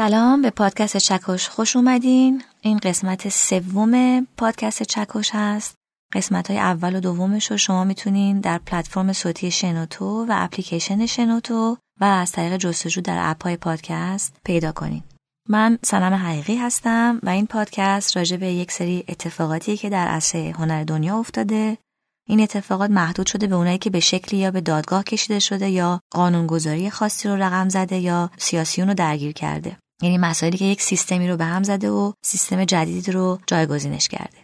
[0.00, 2.42] سلام به پادکست چکش خوش اومدین.
[2.60, 5.74] این قسمت سوم پادکست چکش هست.
[6.14, 11.76] قسمت های اول و دومش رو شما می‌تونین در پلتفرم صوتی شنوتو و اپلیکیشن شنوتو
[12.00, 15.02] و از طریق جستجو در اپ های پادکست پیدا کنین.
[15.48, 20.54] من سنم حقیقی هستم و این پادکست راجع به یک سری اتفاقاتی که در عرصه
[20.58, 21.78] هنر دنیا افتاده.
[22.28, 26.00] این اتفاقات محدود شده به اونایی که به شکلی یا به دادگاه کشیده شده یا
[26.10, 29.76] قانونگذاری خاصی رو رقم زده یا سیاسیون رو درگیر کرده.
[30.02, 34.38] یعنی مسائلی که یک سیستمی رو به هم زده و سیستم جدیدی رو جایگزینش کرده.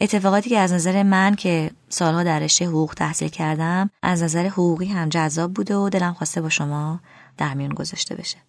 [0.00, 4.86] اتفاقاتی که از نظر من که سالها در رشته حقوق تحصیل کردم از نظر حقوقی
[4.86, 7.00] هم جذاب بوده و دلم خواسته با شما
[7.36, 8.47] در میون گذاشته بشه.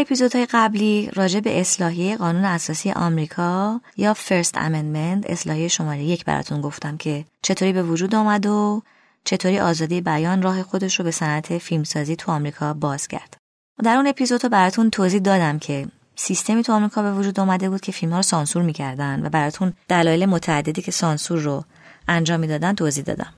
[0.00, 6.60] اپیزودهای قبلی راجع به اصلاحیه قانون اساسی آمریکا یا First Amendment اصلاحیه شماره یک براتون
[6.60, 8.82] گفتم که چطوری به وجود آمد و
[9.24, 13.36] چطوری آزادی بیان راه خودش رو به صنعت فیلمسازی تو آمریکا باز کرد.
[13.84, 17.92] در اون اپیزود براتون توضیح دادم که سیستمی تو آمریکا به وجود آمده بود که
[17.92, 21.64] فیلم ها رو سانسور می‌کردن و براتون دلایل متعددی که سانسور رو
[22.08, 23.34] انجام می‌دادن توضیح دادم.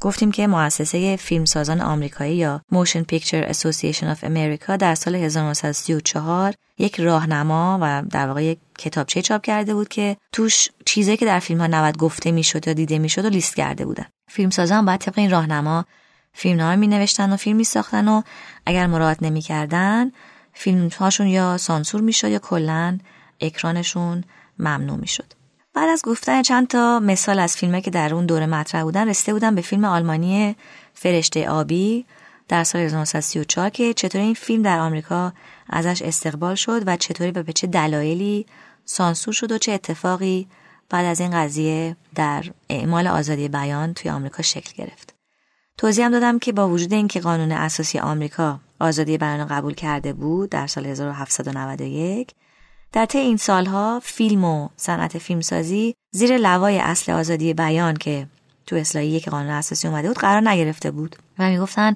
[0.00, 7.00] گفتیم که مؤسسه فیلمسازان آمریکایی یا Motion Picture Association of America در سال 1934 یک
[7.00, 11.60] راهنما و در واقع یک کتابچه چاپ کرده بود که توش چیزایی که در فیلم
[11.60, 15.30] ها نباید گفته می‌شد یا دیده می‌شد و لیست کرده بودن فیلمسازان باید طبق این
[15.30, 15.84] راهنما
[16.32, 18.22] فیلم ها می نوشتن و فیلم می ساختن و
[18.66, 20.10] اگر مراعات نمی کردن
[20.52, 22.98] فیلم هاشون یا سانسور می شد یا کلا
[23.40, 24.24] اکرانشون
[24.58, 25.32] ممنوع می شد.
[25.74, 29.32] بعد از گفتن چند تا مثال از فیلمه که در اون دوره مطرح بودن رسیده
[29.32, 30.56] بودن به فیلم آلمانی
[30.94, 32.06] فرشته آبی
[32.48, 35.32] در سال 1934 که چطور این فیلم در آمریکا
[35.70, 38.46] ازش استقبال شد و چطوری و به چه دلایلی
[38.84, 40.48] سانسور شد و چه اتفاقی
[40.90, 45.14] بعد از این قضیه در اعمال آزادی بیان توی آمریکا شکل گرفت.
[45.78, 50.50] توضیح هم دادم که با وجود اینکه قانون اساسی آمریکا آزادی بیان قبول کرده بود
[50.50, 52.34] در سال 1791
[52.94, 58.26] در طی این سالها فیلم و صنعت فیلمسازی زیر لوای اصل آزادی بیان که
[58.66, 61.94] تو اصلاحی که قانون اساسی اومده بود قرار نگرفته بود و می‌گفتن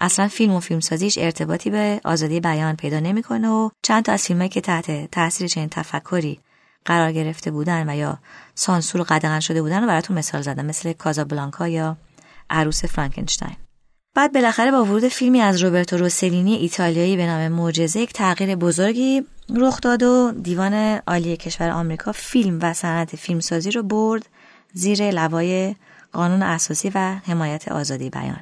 [0.00, 4.48] اصلا فیلم و فیلمسازیش ارتباطی به آزادی بیان پیدا نمی‌کنه و چند تا از فیلمایی
[4.48, 6.40] که تحت تاثیر چنین تفکری
[6.84, 8.18] قرار گرفته بودن و یا
[8.54, 11.96] سانسور قدغن شده بودن رو براتون مثال زدم مثل کازابلانکا یا
[12.50, 13.56] عروس فرانکنشتاین.
[14.14, 19.22] بعد بالاخره با ورود فیلمی از روبرتو روسلینی ایتالیایی به نام معجزه یک تغییر بزرگی
[19.56, 20.74] رخ داد و دیوان
[21.06, 24.28] عالی کشور آمریکا فیلم و صنعت فیلمسازی رو برد
[24.72, 25.76] زیر لوای
[26.12, 28.40] قانون اساسی و حمایت آزادی بیان.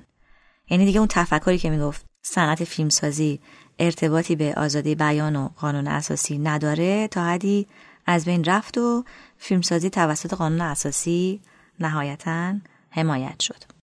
[0.71, 3.41] یعنی دیگه اون تفکری که می‌گفت صنعت فیلمسازی
[3.79, 7.67] ارتباطی به آزادی بیان و قانون اساسی نداره تا حدی
[8.07, 9.05] از بین رفت و
[9.39, 11.41] فیلمسازی توسط قانون اساسی
[11.81, 12.55] نهایتا
[12.91, 13.78] حمایت شد.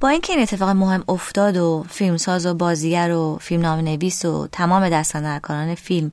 [0.00, 4.88] با اینکه این اتفاق مهم افتاد و فیلمساز و بازیگر و فیلم نویس و تمام
[4.88, 6.12] دستاندرکاران فیلم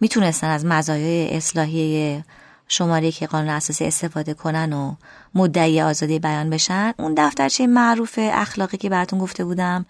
[0.00, 2.22] می‌تونستن از مزایای اصلاحی
[2.68, 4.94] شماره که قانون اساسی استفاده کنن و
[5.34, 9.86] مدعی آزادی بیان بشن اون دفترچه معروف اخلاقی که براتون گفته بودم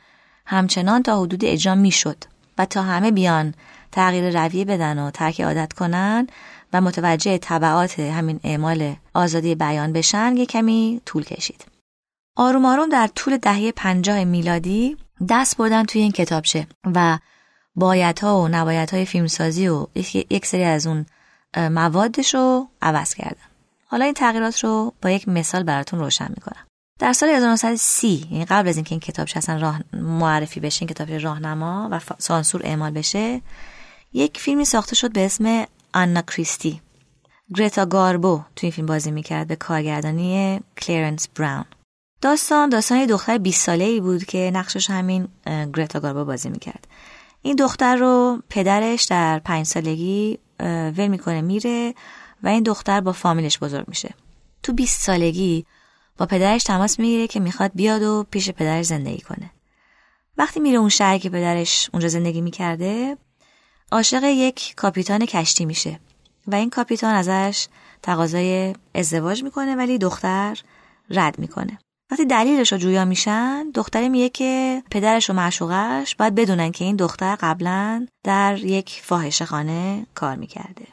[0.46, 2.24] همچنان تا حدود اجرا می‌شد
[2.58, 3.54] و تا همه بیان
[3.92, 6.26] تغییر رویه بدن و ترک عادت کنن
[6.72, 11.75] و متوجه طبعات همین اعمال آزادی بیان بشن یه کمی طول کشید.
[12.36, 14.96] آروم آروم در طول دهه پنجاه میلادی
[15.28, 17.18] دست بردن توی این کتابچه و
[17.74, 19.86] بایدها و نبایدهای فیلمسازی و
[20.30, 21.06] یک سری از اون
[21.56, 23.46] موادش رو عوض کردن.
[23.86, 26.66] حالا این تغییرات رو با یک مثال براتون روشن می‌کنم.
[26.98, 31.10] در سال 1930 یعنی قبل از اینکه این کتابچه اصلا راه معرفی بشه این کتاب
[31.10, 33.42] راهنما و سانسور اعمال بشه
[34.12, 36.80] یک فیلمی ساخته شد به اسم آنا کریستی.
[37.54, 41.64] گرتا گاربو توی این فیلم بازی می‌کرد به کارگردانی کلیرنس براون.
[42.20, 45.28] داستان داستان یه دختر 20 ساله ای بود که نقشش همین
[45.74, 46.88] گرتا گاربا بازی می‌کرد.
[47.42, 50.38] این دختر رو پدرش در پنج سالگی
[50.96, 51.94] ول می‌کنه میره
[52.42, 54.14] و این دختر با فامیلش بزرگ میشه.
[54.62, 55.66] تو 20 سالگی
[56.18, 59.50] با پدرش تماس می‌گیره که می‌خواد بیاد و پیش پدرش زندگی کنه.
[60.38, 63.16] وقتی میره اون شهر که پدرش اونجا زندگی می‌کرده
[63.92, 66.00] عاشق یک کاپیتان کشتی میشه
[66.46, 67.66] و این کاپیتان ازش
[68.02, 70.58] تقاضای ازدواج می‌کنه ولی دختر
[71.10, 71.78] رد می‌کنه.
[72.10, 76.96] وقتی دلیلش رو جویا میشن دختری میگه که پدرش و معشوقش باید بدونن که این
[76.96, 80.86] دختر قبلا در یک فاحشه خانه کار می‌کرده.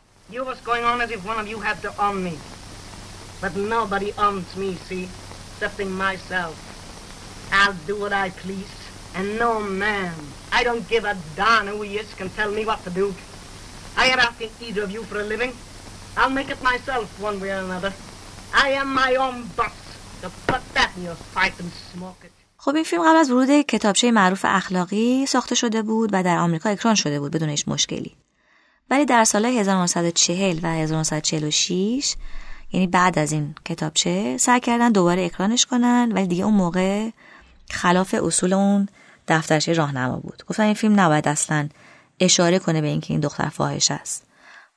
[18.66, 19.78] I am my own boss.
[20.24, 20.30] The
[22.58, 26.70] خب این فیلم قبل از ورود کتابچه معروف اخلاقی ساخته شده بود و در آمریکا
[26.70, 28.16] اکران شده بود بدون هیچ مشکلی.
[28.90, 32.16] ولی در سال 1940 و 1946
[32.72, 37.10] یعنی بعد از این کتابچه سعی کردن دوباره اکرانش کنن ولی دیگه اون موقع
[37.70, 38.88] خلاف اصول اون
[39.28, 40.44] دفترچه راهنما بود.
[40.48, 41.70] گفتن این فیلم نباید اصلا
[42.20, 44.28] اشاره کنه به اینکه این دختر فاحش است.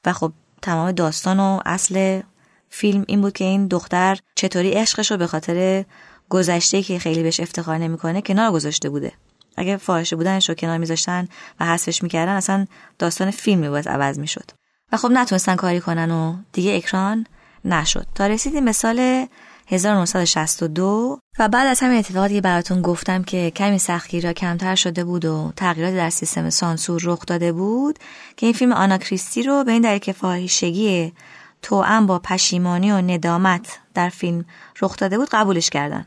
[0.05, 0.33] و خب
[0.63, 2.23] تمام داستان و اصل
[2.71, 5.85] فیلم این بود که این دختر چطوری عشقش رو به خاطر
[6.29, 9.13] گذشته که خیلی بهش افتخار نمی‌کنه کنار گذاشته بوده.
[9.57, 11.29] اگه فاحشه بودنش رو کنار میذاشتن
[11.61, 12.67] و حذفش می‌کردن اصلا
[12.99, 14.51] داستان فیلمی باز عوض می‌شد.
[14.93, 17.27] و خب نتونستن کاری کنن و دیگه اکران
[17.65, 18.07] نشد.
[18.15, 19.27] تا رسیدیم به سال
[19.69, 25.25] 1962 و بعد از همین اتفاقاتی که براتون گفتم که کمی سختگیرا کمتر شده بود
[25.25, 27.99] و تغییرات در سیستم سانسور رخ داده بود
[28.37, 31.13] که این فیلم آنا کریستی رو به این دلیل که فاحشگی
[31.63, 34.45] توأم با پشیمانی و ندامت در فیلم
[34.83, 36.07] رخ داده بود قبولش کردن.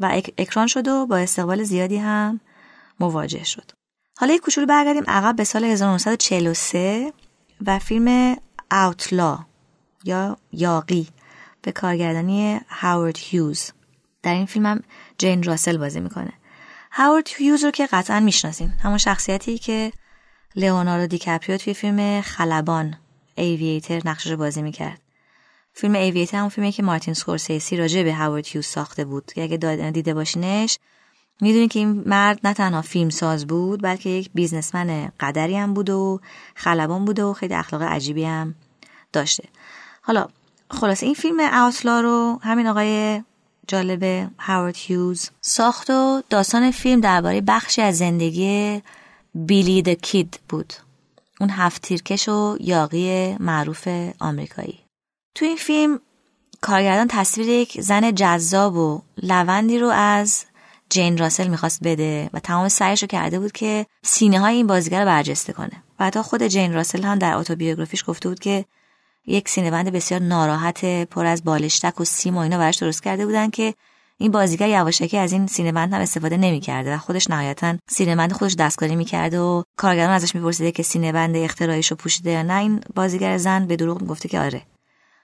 [0.00, 2.40] و اکران شد و با استقبال زیادی هم
[3.00, 3.70] مواجه شد.
[4.18, 7.12] حالا یک کوچولو برگردیم عقب به سال 1943
[7.66, 8.36] و فیلم
[8.72, 9.38] اوتلا
[10.04, 11.08] یا یاقی
[11.62, 13.70] به کارگردانی هاورد هیوز.
[14.22, 14.82] در این فیلم هم
[15.18, 16.32] جین راسل بازی می‌کنه.
[16.92, 18.68] هاورد هیوز رو که قطعا می‌شناسین.
[18.68, 19.92] همون شخصیتی که
[20.56, 22.96] لئوناردو دیکاپریو توی فیلم خلبان
[23.38, 25.00] Aviator نقشش بازی می‌کرد.
[25.72, 29.32] فیلم Aviator همون فیلمی که مارتین سکورسیسی راجع به هاورد هیوز ساخته بود.
[29.34, 29.56] که اگه
[29.90, 30.78] دیده باشینش
[31.40, 35.90] می‌دونی که این مرد نه تنها فیلم ساز بود بلکه یک businessman قدری هم بود
[35.90, 36.20] و
[36.54, 38.54] خلبان بوده و خیلی اخلاق عجیبی هم
[39.12, 39.44] داشته.
[40.02, 40.28] حالا
[40.70, 43.22] خلاص این فیلم Outlaw رو همین آقای
[43.66, 48.82] جالب هاورد هیوز ساخت و داستان فیلم درباره بخشی از زندگی
[49.34, 50.72] بیلی د کید بود.
[51.40, 53.88] اون هفت تیرکش و یاقی معروف
[54.20, 54.78] آمریکایی.
[55.34, 56.00] تو این فیلم
[56.60, 60.44] کارگردان تصویر یک زن جذاب و لوندی رو از
[60.90, 65.00] جین راسل می‌خواست بده و تمام سعیش رو کرده بود که سینه های این بازیگر
[65.00, 65.82] رو برجسته کنه.
[66.00, 68.64] حتی خود جین راسل هم در اتوبیوگرافیش گفته بود که
[69.26, 73.50] یک سینه‌بند بسیار ناراحت پر از بالشتک و سیم و اینا براش درست کرده بودن
[73.50, 73.74] که
[74.20, 78.96] این بازیگر یواشکی از این سینه‌بند هم استفاده نمی‌کرده و خودش نهایتا سینه‌بند خودش دستکاری
[78.96, 82.54] می‌کرده و کارگران ازش میپرسیده که سینه‌بند اختراعیشو پوشیده یا نه.
[82.54, 84.62] این بازیگر زن به دروغ می‌گفته که آره.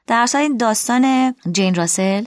[0.07, 2.25] در اصل این داستان جین راسل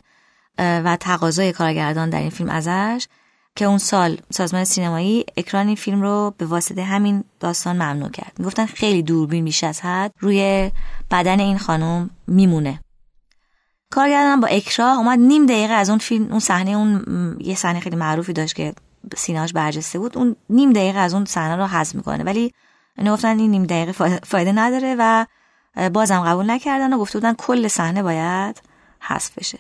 [0.58, 3.08] و تقاضای کارگردان در این فیلم ازش
[3.56, 8.34] که اون سال سازمان سینمایی اکران این فیلم رو به واسطه همین داستان ممنوع کرد.
[8.40, 10.72] می‌گفتن خیلی دوربین بیش از حد روی
[11.12, 12.80] بدن این خانم میمونه.
[13.92, 17.04] کارگردان با اکراه اومد نیم دقیقه از اون فیلم اون صحنه اون
[17.40, 18.74] یه صحنه خیلی معروفی داشت که
[19.18, 20.18] سینه‌اش برجسته بود.
[20.18, 22.24] اون نیم دقیقه از اون صحنه رو حذف می‌کنه.
[22.24, 22.54] ولی
[22.98, 23.92] اینا گفتن این نیم دقیقه
[24.24, 25.26] فایده نداره و
[25.94, 28.62] بازم قبول نکردن و گفته بودن کل صحنه باید
[29.00, 29.60] حذف بشه.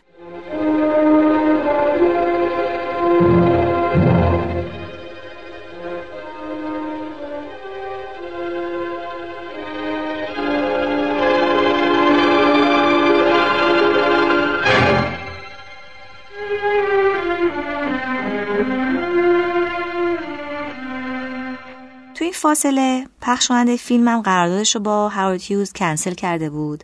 [22.37, 23.07] فاصله.
[23.21, 26.83] پخش کننده فیلمم قراردادش رو با هاورد هیوز کنسل کرده بود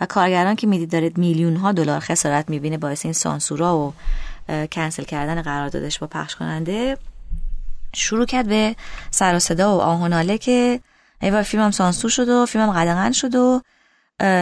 [0.00, 3.94] و کارگران که می‌دید داره میلیون ها دلار خسارت می‌بینه باعث این سانسورا و
[4.72, 6.98] کنسل کردن قراردادش با پخش کننده
[7.94, 8.76] شروع کرد به
[9.10, 10.80] سر و صدا و آهناله که
[11.22, 13.60] ایوار فیلمم سانسور شد و فیلمم قدغن شد و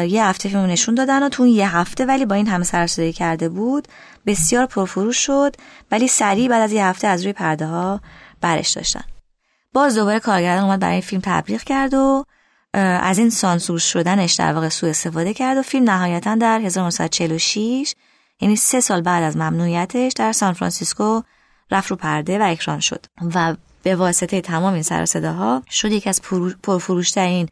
[0.09, 3.49] یه هفته فیلم نشون دادن و تو یه هفته ولی با این همه سر کرده
[3.49, 3.89] بود
[4.27, 5.57] بسیار پرفروش شد
[5.91, 8.01] ولی سریع بعد از یه هفته از روی پرده ها
[8.41, 9.05] برش داشتن.
[9.73, 12.25] باز دوباره کارگردان اومد برای فیلم تبلیغ کرد و
[12.75, 17.95] از این سانسور شدنش در واقع سوء استفاده کرد و فیلم نهایتا در 1946
[18.41, 21.23] یعنی سه سال بعد از ممنوعیتش در سان فرانسیسکو
[21.71, 23.07] رفت رو پرده و اکران شد.
[23.35, 26.23] و به واسطه تمام این سر صداها شد یکی از
[26.63, 27.49] پرفروشترین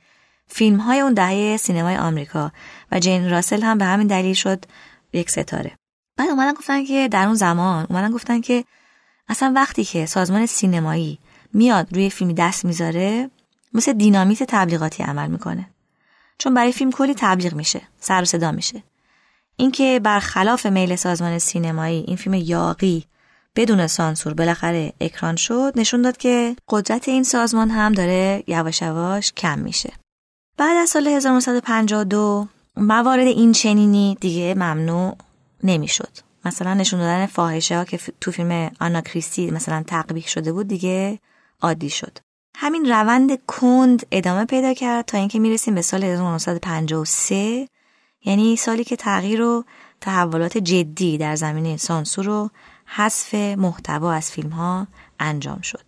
[0.49, 2.53] فیلم های اون دهه سینمای آمریکا
[2.93, 4.65] و جین راسل هم به همین دلیل شد
[5.13, 5.73] یک ستاره.
[6.17, 8.65] بعد اومدن گفتن که در اون زمان اومدن گفتن که
[9.29, 11.19] اصلا وقتی که سازمان سینمایی
[11.53, 13.31] میاد روی فیلمی دست می‌ذاره
[13.75, 15.69] مثل دینامیت تبلیغاتی عمل می‌کنه.
[16.39, 18.83] چون برای فیلم کلی تبلیغ میشه سر و صدا میشه.
[19.57, 23.05] اینکه برخلاف میل سازمان سینمایی این فیلم یاقی
[23.57, 29.33] بدون سانسور بالاخره اکران شد نشون داد که قدرت این سازمان هم داره یواش یواش
[29.33, 29.93] کم میشه.
[30.57, 35.17] بعد از سال 1952 موارد این چنینی دیگه ممنوع
[35.65, 36.11] نمی‌شد.
[36.45, 41.19] مثلا نشون دادن فاحشه ها که تو فیلم آنا کریستی مثلا تقبیح شده بود دیگه
[41.63, 42.19] عادی شد
[42.57, 47.69] همین روند کند ادامه پیدا کرد تا اینکه می‌رسیم به سال 1953
[48.25, 49.65] یعنی سالی که تغییر و
[50.01, 52.51] تحولات جدی در زمینه سانسور و
[52.87, 54.87] حذف محتوا از فیلم ها
[55.21, 55.85] انجام شد.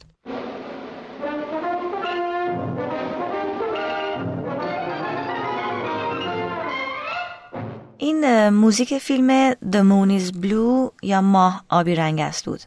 [7.99, 12.61] این موزیک فیلم The Moon is Blue یا ماه آبی رنگ است بود.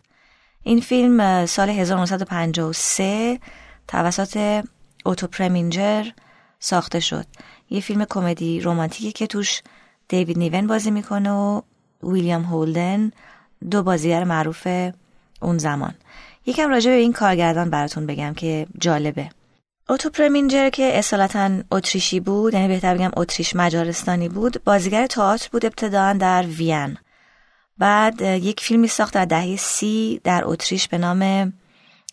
[0.68, 3.40] این فیلم سال 1953
[3.88, 4.64] توسط
[5.06, 6.06] اوتو پرمینجر
[6.60, 7.26] ساخته شد.
[7.70, 9.62] یه فیلم کمدی رومانتیکی که توش
[10.08, 11.62] دیوید نیون بازی می‌کنه و
[12.04, 13.12] ویلیام هولدن
[13.72, 14.68] دو بازیگر معروف
[15.42, 15.94] اون زمان.
[16.46, 19.30] یکم راجع به این کارگردان براتون بگم که جالبه.
[19.90, 25.66] اوتو پرمینجر که اصالتا اتریشی بود یعنی بهتر بگم اتریش مجارستانی بود بازیگر تئاتر بود
[25.66, 26.98] ابتداعا در وین.
[27.80, 31.54] بعد یک فیلمی ساخت در دهه سی در اتریش به نام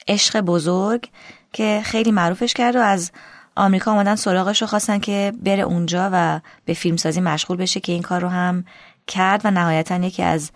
[0.09, 1.09] عشق بزرگ
[1.53, 3.13] که خیلی معروفش کرد و از
[3.57, 8.03] آمریکا آمدن سراغش رو خواستن که بره اونجا و به فیلمسازی مشغول بشه که این
[8.03, 8.65] کار رو هم
[9.07, 10.51] کرد و نهایتا یکی از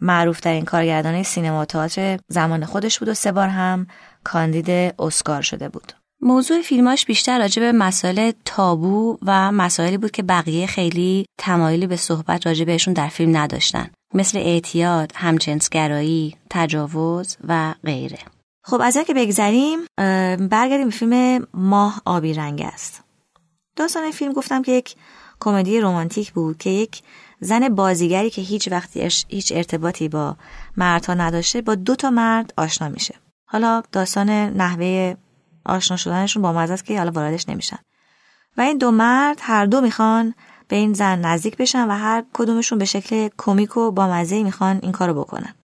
[0.00, 3.86] معروف ترین کارگردان سینما تئاتر زمان خودش بود و سه بار هم
[4.24, 5.92] کاندید اسکار شده بود.
[6.20, 11.96] موضوع فیلماش بیشتر راجع به مسائل تابو و مسائلی بود که بقیه خیلی تمایلی به
[11.96, 18.18] صحبت راجع بهشون در فیلم نداشتن مثل اعتیاد، همجنسگرایی، تجاوز و غیره.
[18.64, 19.78] خب از که بگذریم
[20.48, 23.02] برگردیم به فیلم ماه آبی رنگ است.
[23.76, 24.94] داستان فیلم گفتم که یک
[25.40, 27.02] کمدی رومانتیک بود که یک
[27.40, 30.36] زن بازیگری که هیچ وقتی هیچ ارتباطی با
[30.76, 33.14] مردها نداشته با دو تا مرد آشنا میشه
[33.48, 35.14] حالا داستان نحوه
[35.64, 37.78] آشنا شدنشون با مزه است که حالا واردش نمیشن
[38.56, 40.34] و این دو مرد هر دو می‌خوان
[40.68, 44.78] به این زن نزدیک بشن و هر کدومشون به شکل کمیک و با مزه می‌خوان
[44.82, 45.54] این کارو بکنن.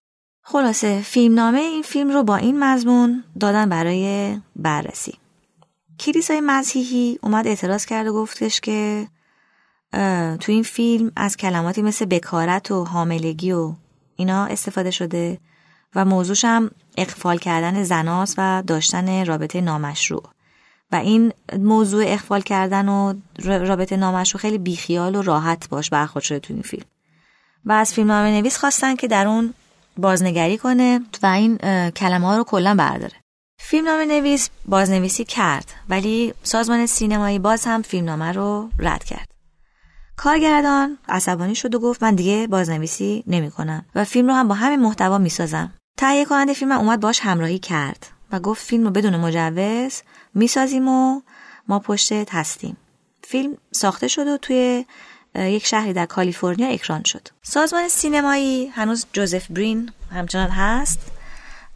[0.43, 5.17] خلاصه فیلمنامه این فیلم رو با این مضمون دادن برای بررسی.
[5.99, 9.07] کلیسای مسیحی اومد اعتراض کرد و گفتش که
[10.39, 13.73] تو این فیلم از کلماتی مثل بکارت و حاملگی و
[14.15, 15.39] اینا استفاده شده
[15.95, 20.23] و موضوعش هم اقفال کردن زناست و داشتن رابطه نامشروع.
[20.91, 23.13] و این موضوع اقفال کردن و
[23.45, 26.85] رابطه نامشروع خیلی بیخیال و راحت باش برخورد شده تو این فیلم.
[27.65, 29.53] و از فیلم نویس خواستن که در اون
[29.97, 31.57] بازنگری کنه و این
[31.89, 33.15] کلمه ها رو کلا برداره.
[33.61, 39.29] فیلمنامه نویس بازنویسی کرد ولی سازمان سینمایی باز هم فیلمنامه رو رد کرد.
[40.17, 44.79] کارگردان عصبانی شد و گفت من دیگه بازنویسی نمی‌کنم و فیلم رو هم با همین
[44.79, 50.01] محتوا می‌سازم تهیه کننده فیلم اومد باش همراهی کرد و گفت فیلم رو بدون مجوز
[50.33, 51.21] می‌سازیم و
[51.67, 52.77] ما پشت هستیم.
[53.23, 54.85] فیلم ساخته شد و توی
[55.35, 57.27] یک شهری در کالیفرنیا اکران شد.
[57.41, 60.99] سازمان سینمایی هنوز جوزف برین همچنان هست.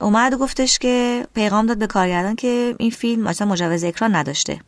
[0.02, 4.62] اومد و گفتش که پیغام داد به کارگردان که این فیلم اصلا مجوز اکران نداشته.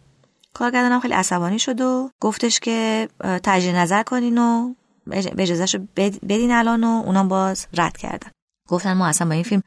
[0.53, 3.09] کارگردانم خیلی عصبانی شد و گفتش که
[3.43, 4.73] تجدید نظر کنین و
[5.37, 8.31] اجازهش رو بدین الان و اونام باز رد کردن.
[8.69, 9.63] گفتن ما اصلا با این فیلم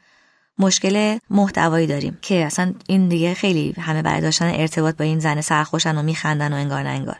[0.58, 5.40] مشکل محتوایی داریم که اصلا این دیگه خیلی همه برای داشتن ارتباط با این زن
[5.40, 7.18] سرخوشن و میخندن و انگار نه انگار.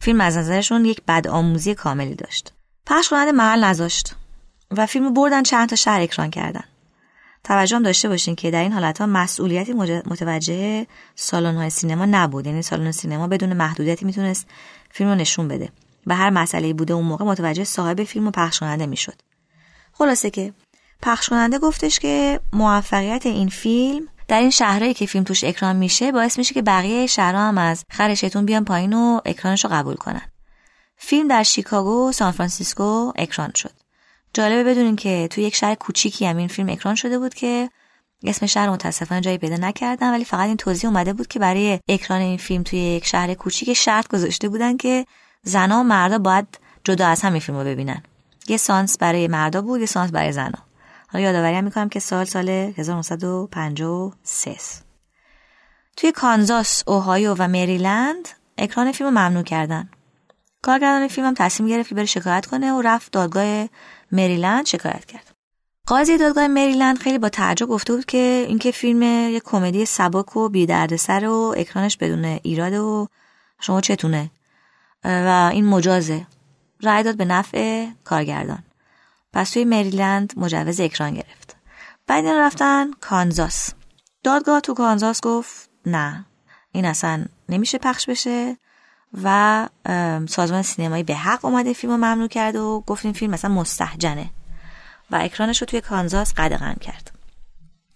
[0.00, 2.52] فیلم از نظرشون یک بد آموزی کاملی داشت.
[2.86, 4.14] پخش کننده محل نذاشت
[4.70, 6.64] و فیلم بردن چند تا شهر اکران کردن.
[7.44, 9.72] توجه هم داشته باشین که در این حالت ها مسئولیتی
[10.06, 12.46] متوجه سالن های سینما نبود.
[12.46, 14.46] یعنی سالن سینما بدون محدودیتی می‌تونست
[14.90, 15.68] فیلم رو نشون بده.
[16.06, 19.22] و هر مسئله بوده اون موقع متوجه صاحب فیلم و پخش کننده می‌شد.
[19.92, 20.52] خلاصه که
[21.02, 26.12] پخش کننده گفتش که موفقیت این فیلم در این شهرهایی که فیلم توش اکران میشه
[26.12, 30.22] باعث میشه که بقیه شهرها هم از خرشتون بیان پایین و اکرانش رو قبول کنن.
[30.96, 33.72] فیلم در شیکاگو و سان فرانسیسکو اکران شد.
[34.34, 37.70] جالبه بدونین که توی یک شهر کوچیکی هم این فیلم اکران شده بود که
[38.24, 42.20] اسم شهر متاسفانه جایی پیدا نکردم ولی فقط این توضیح اومده بود که برای اکران
[42.20, 45.06] این فیلم توی یک شهر کوچیک شرط گذاشته بودن که
[45.42, 48.02] زنها و مردا باید جدا از هم این فیلم رو ببینن.
[48.48, 50.67] یه سانس برای مردا بود یه سانس برای زنها.
[51.14, 54.56] یادآوری می‌کنم که سال سال 1953
[55.96, 59.90] توی کانزاس، اوهایو و مریلند اکران فیلم ممنوع کردن.
[60.62, 63.68] کارگردان فیلم هم تصمیم گرفت که بره شکایت کنه و رفت دادگاه
[64.12, 65.34] مریلند شکایت کرد.
[65.86, 70.48] قاضی دادگاه مریلند خیلی با تعجب گفته بود که اینکه فیلم یک کمدی سبک و
[70.48, 73.08] بی سر و اکرانش بدون ایراد و
[73.60, 74.30] شما چتونه
[75.04, 76.26] و این مجازه
[76.82, 78.62] رأی داد به نفع کارگردان
[79.32, 81.56] پس توی مریلند مجوز اکران گرفت.
[82.06, 83.70] بعد این رفتن کانزاس.
[84.24, 86.24] دادگاه تو کانزاس گفت نه
[86.72, 88.56] این اصلا نمیشه پخش بشه
[89.22, 89.68] و
[90.28, 94.30] سازمان سینمایی به حق اومده فیلم رو ممنوع کرد و گفت این فیلم مثلا مستحجنه.
[95.10, 97.10] و اکرانش رو توی کانزاس قدغن کرد.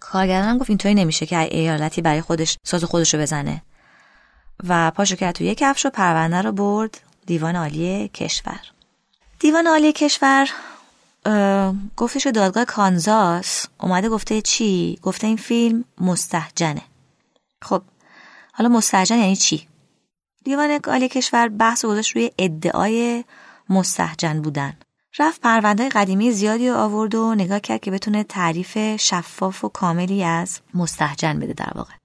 [0.01, 3.63] کارگردان گفت اینطوری نمیشه که ایالتی برای خودش ساز خودش رو بزنه.
[4.69, 8.61] و پاشو کرد توی کفش و پرونده رو برد دیوان عالی کشور.
[9.39, 10.49] دیوان عالی کشور
[11.97, 16.83] گفتش دادگاه کانزاس اومده گفته چی؟ گفته این فیلم مستحجنه
[17.63, 17.83] خب
[18.53, 19.69] حالا مستحجن یعنی چی؟
[20.45, 23.25] دیوان عالی کشور بحث گذاشت روی ادعای
[23.69, 24.73] مستحجن بودن
[25.19, 30.25] رفت پرونده قدیمی زیادی رو آورد و نگاه کرد که بتونه تعریف شفاف و کاملی
[30.25, 32.02] از مستحجن بده در واقع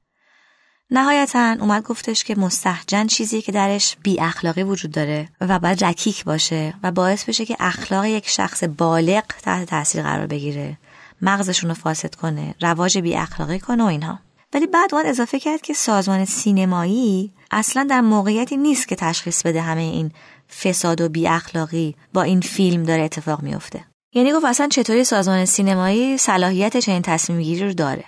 [0.91, 6.23] نهایتا اومد گفتش که مستحجن چیزی که درش بی اخلاقی وجود داره و باید رکیک
[6.23, 10.77] باشه و باعث بشه که اخلاق یک شخص بالغ تحت تاثیر قرار بگیره.
[11.21, 14.19] مغزشون رو فاسد کنه رواج بی اخلاقی کنه و اینها.
[14.53, 19.61] ولی بعد اومد اضافه کرد که سازمان سینمایی اصلا در موقعیتی نیست که تشخیص بده
[19.61, 20.11] همه این
[20.61, 23.85] فساد و بی اخلاقی با این فیلم داره اتفاق میفته.
[24.13, 28.03] یعنی گفت اصلا چطوری سازمان سینمایی صلاحیت چنین تصمیم گیری رو داره؟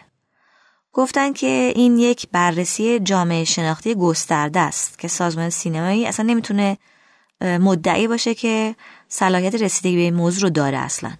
[0.93, 6.77] گفتن که این یک بررسی جامعه شناختی گسترده است که سازمان سینمایی اصلا نمی‌تونه
[7.41, 8.75] مدعی باشه که
[9.07, 11.11] صلاحیت رسیدگی به این موضوع رو داره اصلا.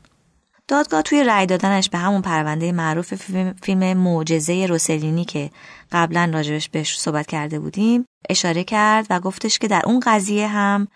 [0.67, 3.13] دادگاه توی رأی دادنش به همون پرونده معروف
[3.61, 5.49] فیلم, معجزه روسلینی که
[5.91, 10.87] قبلا راجبش بهش صحبت کرده بودیم اشاره کرد و گفتش که در اون قضیه هم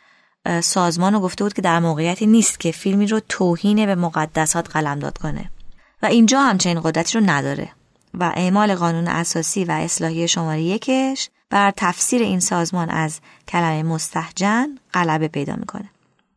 [0.61, 5.17] سازمان رو گفته بود که در موقعیتی نیست که فیلمی رو توهین به مقدسات قلمداد
[5.17, 5.51] کنه.
[6.01, 7.71] و اینجا همچنین قدرتی رو نداره.
[8.13, 14.67] و اعمال قانون اساسی و اصلاحی شماره یکش بر تفسیر این سازمان از کلمه مستحجن
[14.93, 15.89] غلبه پیدا می‌کنه.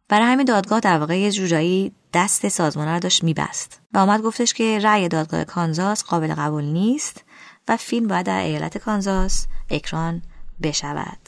[0.08, 4.54] برای همین دادگاه در واقع یه جورایی دست سازمان رو داشت میبست و آمد گفتش
[4.54, 7.24] که رأی دادگاه کانزاس قابل قبول نیست
[7.68, 10.22] و فیلم باید در ایالت کانزاس اکران
[10.62, 11.18] بشود.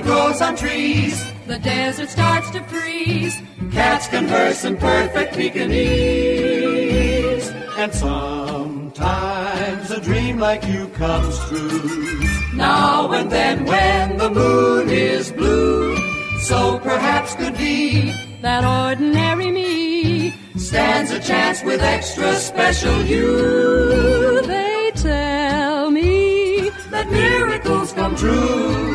[0.00, 1.22] Money grows on trees.
[1.46, 3.38] The desert starts to freeze.
[3.70, 5.78] Cats converse in perfect Pekingese.
[7.76, 9.00] And sometimes
[9.90, 12.18] a dream like you comes true.
[12.54, 15.96] Now and then when the moon is blue.
[16.40, 24.40] So perhaps could be that ordinary me stands a chance with extra special you.
[24.46, 28.89] They tell me that miracles come true.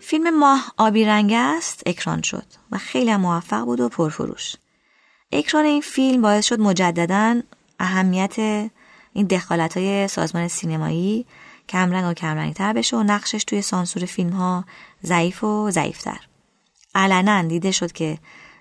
[0.00, 4.56] فیلم ماه آبی رنگ است اکران شد و خیلی موفق بود و پرفروش.
[5.32, 7.40] اکران این فیلم باعث شد مجددا
[7.80, 8.36] اهمیت
[9.12, 11.26] این دخالت های سازمان سینمایی
[11.68, 14.64] کمرنگ و کمرنگ تر بشه و نقشش توی سانسور فیلم ها
[15.04, 16.20] ضعیف و ضعیفتر.
[16.94, 18.18] علنا دیده شد که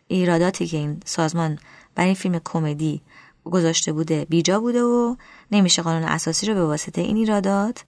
[0.08, 1.60] ایراداتی که این سازمان
[1.96, 3.02] برای این فیلم کمدی
[3.44, 5.16] گذاشته بوده بیجا بوده و
[5.52, 7.84] نمیشه قانون اساسی رو به واسطه این ایرادات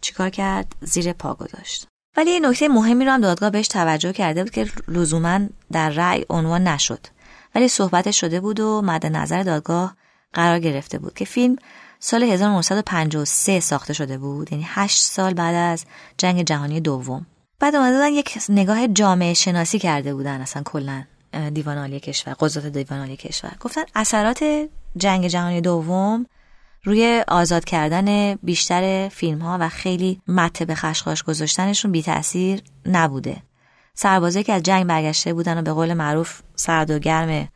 [0.00, 1.86] چیکار کرد؟ زیر پا گذاشت.
[2.16, 5.40] ولی یه نکته مهمی رو هم دادگاه بهش توجه کرده بود که لزوما
[5.72, 7.06] در رأی عنوان نشد.
[7.54, 9.96] ولی صحبت شده بود و مد نظر دادگاه
[10.32, 11.56] قرار گرفته بود که فیلم
[12.00, 15.84] سال 1953 ساخته شده بود یعنی 8 سال بعد از
[16.18, 17.26] جنگ جهانی دوم.
[17.60, 21.04] بعد اومدن یک نگاه جامعه شناسی کرده بودن اصلا کلا
[21.54, 23.52] دیوان عالی کشور قضات دیوان عالی کشور.
[23.60, 24.44] گفتن اثرات
[24.96, 26.26] جنگ جهانی دوم
[26.84, 33.42] روی آزاد کردن بیشتر فیلم ها و خیلی مته به خشخاش گذاشتنشون بی تأثیر نبوده.
[33.94, 37.48] سربازه که از جنگ برگشته بودن و به قول معروف سرد و گرم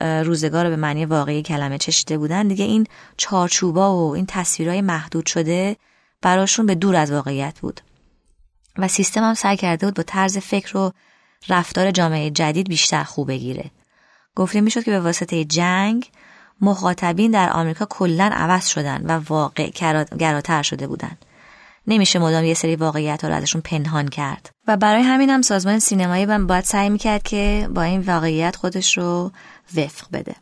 [0.00, 5.26] روزگار رو به معنی واقعی کلمه چشیده بودن دیگه این چارچوبا و این تصویرهای محدود
[5.26, 5.76] شده
[6.22, 7.80] براشون به دور از واقعیت بود.
[8.78, 10.92] و سیستم هم سعی کرده بود با طرز فکر و
[11.48, 13.70] رفتار جامعه جدید بیشتر خوب بگیره.
[14.34, 16.10] گفته می‌شد که به واسطه جنگ
[16.60, 19.70] مخاطبین در آمریکا کلا عوض شدن و واقع
[20.18, 21.18] گراتر شده بودن.
[21.86, 24.50] نمیشه مدام یه سری واقعیت رو ازشون پنهان کرد.
[24.66, 29.32] و برای همین هم سازمان سینمایی باید سعی می‌کرد که با این واقعیت خودش رو
[29.76, 30.34] وفق بده.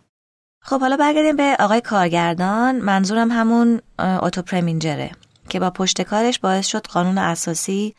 [0.61, 2.77] خب حالا برگردیم به آقای کارگردان.
[2.77, 5.11] منظورم همون اوتو پرمینجره
[5.49, 7.95] که با پشتکارش باعث شد قانون اساسی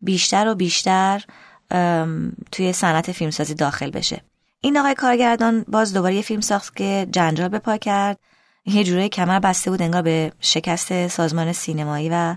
[0.00, 1.24] بیشتر و بیشتر
[2.52, 4.22] توی صنعت فیلمسازی داخل بشه.
[4.60, 8.18] این آقای کارگردان باز دوباره یه فیلم ساخت که جنجال به پا کرد
[8.66, 12.36] یه جوره کمر بسته بود انگار به شکست سازمان سینمایی و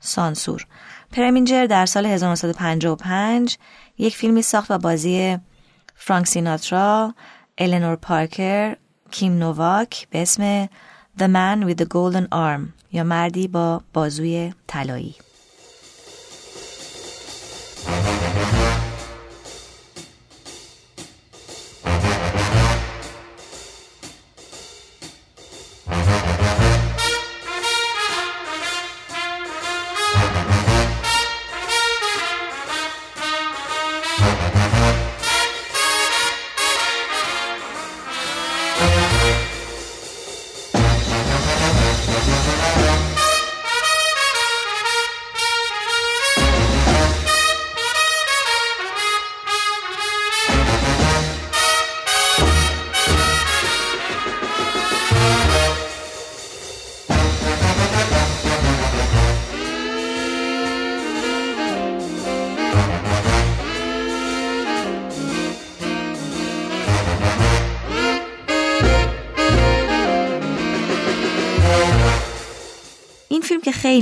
[0.00, 0.66] سانسور
[1.12, 3.58] پرمینجر در سال 1955
[3.98, 5.38] یک فیلمی ساخت با بازی
[5.94, 7.14] فرانک سیناترا،
[7.58, 8.76] الینور پارکر،
[9.10, 10.66] کیم نوواک به اسم
[11.18, 12.60] The Man with the Golden Arm
[12.92, 15.14] یا مردی با بازوی طلایی.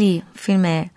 [0.01, 0.91] خیلی فیلم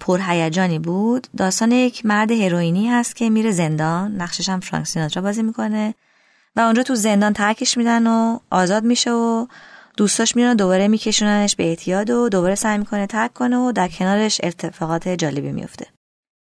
[0.00, 1.26] پرهیجانی بود.
[1.36, 4.14] داستان یک مرد هروئینی هست که میره زندان.
[4.14, 5.94] نقشش هم فرانک سیناترا بازی می‌کنه.
[6.56, 9.46] و اونجا تو زندان ترکش میدن و آزاد میشه و
[9.96, 14.40] دوستاش میرن دوباره میکشوننش به اعتیاد و دوباره سعی می‌کنه ترک کنه و در کنارش
[14.42, 15.86] اتفاقات جالبی میفته.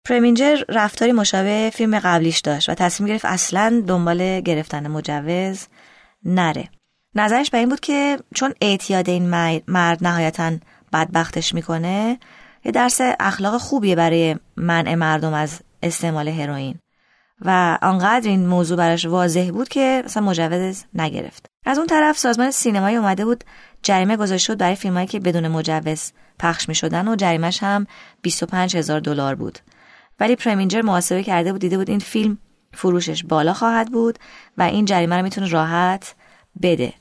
[0.04, 5.66] پرمینجر رفتاری مشابه فیلم قبلیش داشت و تصمیم گرفت اصلا دنبال گرفتن مجوز
[6.24, 6.68] نره.
[7.16, 9.28] نظرش به این بود که چون اعتیاد این
[9.68, 10.52] مرد نهایتا
[10.94, 12.18] بدبختش می‌کنه
[12.64, 16.78] یه درس اخلاق خوبیه برای منع مردم از استعمال هروئین.
[17.40, 21.46] و آنقدر این موضوع براش واضح بود که مثلا مجوز نگرفت.
[21.66, 23.44] از اون طرف سازمان سینمایی اومده بود
[23.82, 27.86] جریمه گذاشته بود برای فیلمایی که بدون مجوز پخش می شدن و جریمش هم
[28.22, 29.58] 25 هزار دلار بود.
[30.20, 32.38] ولی پرمینجر محاسبه کرده بود دیده بود این فیلم
[32.74, 34.18] فروشش بالا خواهد بود
[34.58, 36.14] و این جریمه رو می‌تونه راحت
[36.62, 36.92] بده.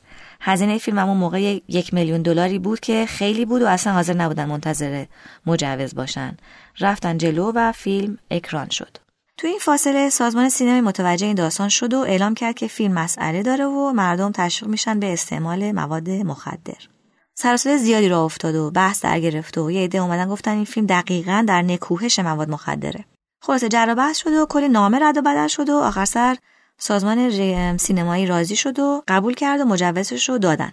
[0.46, 4.46] هزینه فیلم همون موقع یک میلیون دلاری بود که خیلی بود و اصلا حاضر نبودن
[4.46, 5.06] منتظر
[5.46, 6.38] مجوز باشن.
[6.80, 8.98] رفتن جلو و فیلم اکران شد.
[9.38, 13.44] تو این فاصله سازمان سینمای متوجه این داستان شد و اعلام کرد که فیلم مسئله
[13.44, 16.88] داره و مردم تشویق میشن به استعمال مواد مخدر.
[17.36, 20.86] سراسل زیادی را افتاد و بحث در گرفت و یه عده اومدن گفتن این فیلم
[20.86, 23.06] دقیقا در نکوهش مواد مخدره.
[23.42, 26.38] خلاصه جر بحث شد و کلی نامه رد و بدل شد و آخر سر
[26.84, 30.72] سازمان سینمایی راضی شد و قبول کرد و مجوزش رو دادن.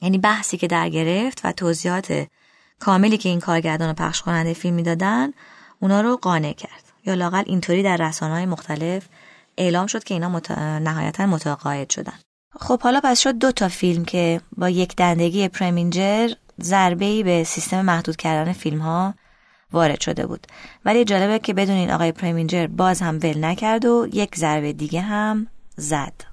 [0.00, 2.26] یعنی بحثی که در گرفت و توضیحات
[2.78, 5.32] کاملی که این کارگردان و پخش کننده فیلم می‌دادن
[5.80, 6.82] اونا رو قانع کرد.
[7.06, 9.08] یا لاقل اینطوری در رسانه های مختلف
[9.56, 10.50] اعلام شد که اینا مت...
[10.58, 12.18] نهایتا متقاعد شدن.
[12.60, 16.30] خب حالا پس شد دو تا فیلم که با یک دندگی پرمینجر
[16.62, 19.14] ضربه به سیستم محدود کردن فیلم ها
[19.72, 20.46] وارد شده بود.
[20.84, 25.46] ولی جالبه که بدونین آقای پرمینجر باز هم ول نکرد و یک ضربه دیگه هم
[25.76, 26.24] زد.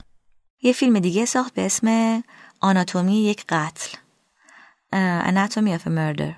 [0.61, 2.23] یه فیلم دیگه ساخت به اسم
[2.59, 3.97] آناتومی یک قتل.
[5.25, 6.33] Anatomy of a Murder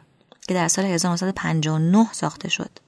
[0.47, 2.79] که در سال 1959 ساخته شد.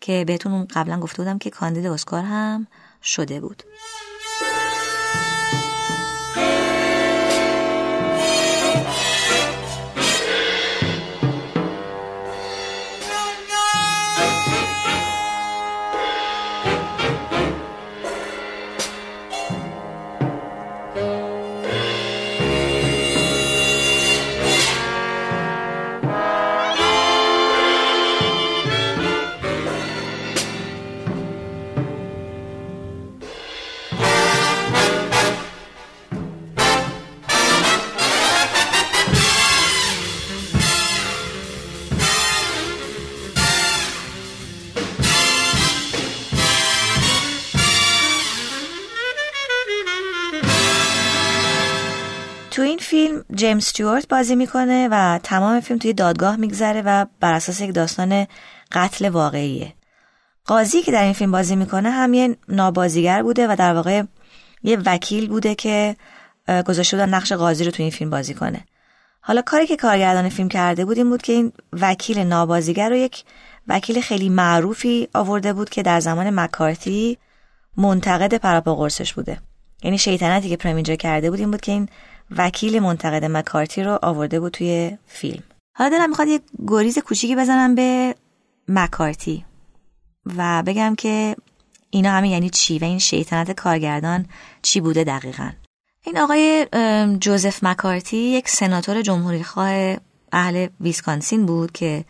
[0.00, 2.66] که بهتون قبلا گفته بودم که کاندید اسکار هم
[3.02, 3.62] شده بود.
[53.46, 58.26] جیمز استیوارت بازی می‌کنه و تمام فیلم توی دادگاه میگذره و بر اساس یک داستان
[58.72, 59.74] قتل واقعیه.
[60.46, 64.02] قاضی که در این فیلم بازی می‌کنه هم یه نابازیگر بوده و در واقع
[64.62, 65.96] یه وکیل بوده که
[66.66, 68.64] گذاشته بودن نقش قاضی رو توی این فیلم بازی کنه.
[69.20, 73.24] حالا کاری که کارگردان فیلم کرده بود این بود که این وکیل نابازیگر رو یک
[73.68, 77.18] وکیل خیلی معروفی آورده بود که در زمان مکارتی
[77.76, 79.38] منتقد پراپا قرصش بوده.
[79.82, 81.88] یعنی شیطنتی که پرمینجر کرده بود این بود که این
[82.30, 85.42] وکیل منتقد مکارتی رو آورده بود توی فیلم.
[85.76, 88.14] حالا دلم می‌خواد یه گریز کوچیکی بزنم به
[88.68, 89.44] مکارتی
[90.36, 91.36] و بگم که
[91.90, 94.26] اینا همه یعنی چی و این شیطنت کارگردان
[94.62, 95.50] چی بوده دقیقا.
[96.04, 96.66] این آقای
[97.20, 99.96] جوزف مکارتی یک سناتور جمهوری خواه
[100.32, 102.04] اهل ویسکانسین بود که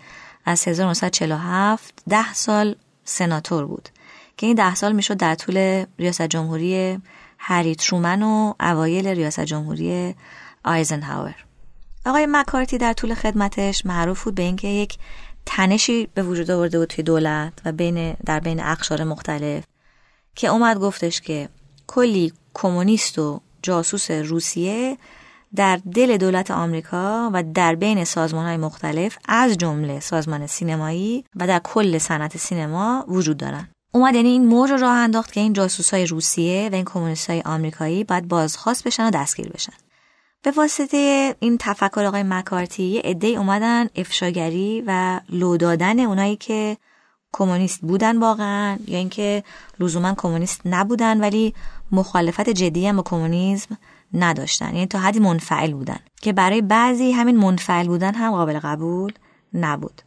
[0.45, 3.89] از 1947 ده سال سناتور بود
[4.37, 6.99] که این ده سال می‌شد در طول ریاست جمهوری
[7.49, 10.15] هری ترومن و اوایل ریاست جمهوری
[10.65, 11.35] آیزنهاور
[12.07, 14.99] آقای مکارتی در طول خدمتش معروف بود به اینکه یک
[15.47, 19.65] تنشی به وجود آورده بود توی دولت و بین در بین اقشار مختلف
[20.35, 21.49] که اومد گفتش که
[21.87, 24.97] کلی کمونیست و جاسوس روسیه
[25.57, 31.47] در دل دولت آمریکا و در بین سازمان های مختلف از جمله سازمان سینمایی و
[31.47, 33.69] در کل صنعت سینما وجود دارن.
[33.97, 37.31] اومد یعنی این موج رو راه انداخت که این جاسوس های روسیه و این کمونیست
[37.31, 39.73] های آمریکایی باید بازخواست بشن و دستگیر بشن.
[40.43, 46.77] به واسطه این تفکر آقای مکارتی یه عده اومدن افشاگری و لو دادن اونایی که
[47.33, 49.45] کمونیست بودن واقعا یا اینکه
[49.81, 51.55] لزوما کمونیست نبودن ولی
[51.93, 53.79] مخالفت جدی هم با کمونیسم
[54.15, 54.75] نداشتن.
[54.75, 55.99] یعنی تا حدی منفعل بودن.
[56.23, 59.13] که برای بعضی همین منفعل بودن هم قابل قبول
[59.55, 60.03] نبود.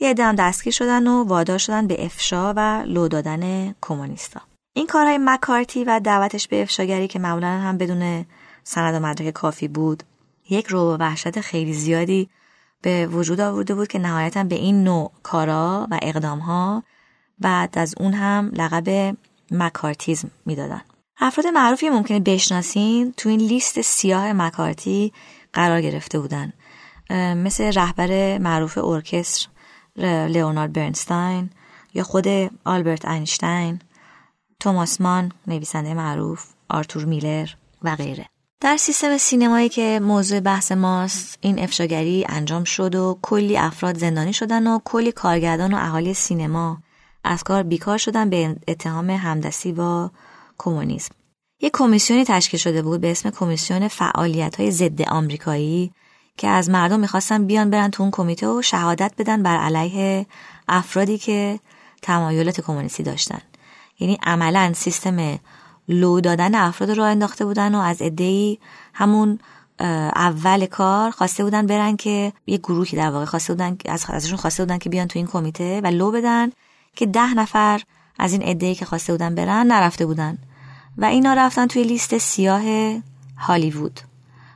[0.00, 4.40] یه عده دستگیر شدن و وادار شدن به افشا و لو دادن کمونیستا.
[4.72, 8.26] این کارهای مکارتی و دعوتش به افشاگری که معمولا هم بدون
[8.64, 10.02] سند و مدرک کافی بود
[10.50, 12.28] یک رو وحشت خیلی زیادی
[12.82, 16.82] به وجود آورده بود که نهایتا به این نوع کارا و اقدام ها
[17.38, 19.16] بعد از اون هم لقب
[19.50, 20.82] مکارتیزم می‌دادن.
[21.18, 25.12] افراد معروفی ممکنه بشناسین تو این لیست سیاه مکارتی
[25.52, 26.52] قرار گرفته بودن.
[27.36, 29.48] مثل رهبر معروف ارکستر
[29.98, 31.50] لئونارد برنستاین
[31.94, 32.26] یا خود
[32.64, 33.78] آلبرت اینشتین
[34.60, 37.48] توماس مان نویسنده معروف آرتور میلر
[37.82, 38.26] و غیره.
[38.60, 44.32] در سیستم سینمایی که موضوع بحث ماست این افشاگری انجام شد و کلی افراد زندانی
[44.32, 46.78] شدن و کلی کارگردان و اهالی سینما
[47.24, 50.10] از کار بیکار شدن به اتهام همدستی با
[50.58, 51.14] کمونیسم.
[51.60, 55.92] یک کمیسیونی تشکیل شده بود به اسم کمیسیون فعالیت های ضد آمریکایی
[56.36, 60.26] که از مردم می‌خواستن بیان برن تو اون کمیته و شهادت بدن بر علیه
[60.68, 61.60] افرادی که
[62.02, 63.40] تمایلات کمونیستی داشتن.
[63.98, 65.38] یعنی عملا سیستم
[65.88, 68.58] لو دادن افراد رو انداخته بودن و از ادهی
[68.94, 69.38] همون
[70.14, 74.62] اول کار خواسته بودن برن که یه گروهی در واقع خواسته بودن از ازشون خواسته
[74.62, 76.52] بودن که بیان تو این کمیته و لو بدن
[76.96, 77.82] که ده نفر
[78.18, 80.38] از این ادهی که خواسته بودن برن نرفته بودن.
[80.98, 82.62] و اینا رفتن توی لیست سیاه
[83.36, 84.00] هالیوود.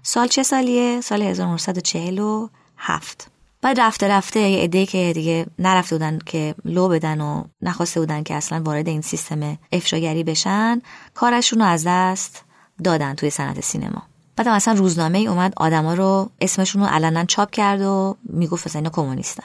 [0.03, 3.31] سال چه سالیه؟ سال 1947
[3.63, 8.23] بعد رفته رفته یه عده که دیگه نرفته بودن که لو بدن و نخواسته بودن
[8.23, 10.83] که اصلا وارد این سیستم افشاگری بشن
[11.15, 12.45] کارشون رو از دست
[12.85, 14.03] دادن توی صنعت سینما.
[14.37, 18.81] بعد اصلا روزنامه ای اومد آدما رو اسمشون رو علنا چاپ کرد و می‌گفت مثلا
[18.81, 19.45] اینا کمونیستن.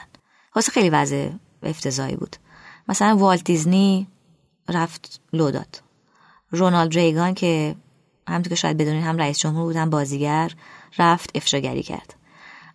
[0.54, 1.28] واسه خیلی وضع
[1.62, 2.36] افتضاحی بود.
[2.88, 4.06] مثلا والت دیزنی
[4.68, 5.82] رفت لو داد.
[6.50, 7.74] رونالد ریگان که
[8.28, 10.52] همونطور که شاید بدونین هم رئیس جمهور بودن بازیگر
[10.98, 12.14] رفت افشاگری کرد.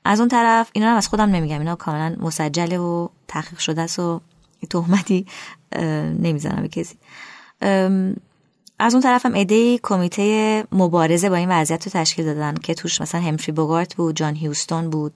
[0.06, 1.60] از اون طرف اینا هم از خودم نمیگم.
[1.60, 4.22] اینا کاملا مسجله و تحقیق شده است و
[4.70, 5.26] تهمتی
[6.20, 6.96] نمی‌زنم به کسی.
[8.80, 13.02] از اون طرف هم ایده کمیته مبارزه با این وضعیت رو تشکیل دادن که توش
[13.02, 15.16] مثلا همفری بوگارت بود جان هیوستون بود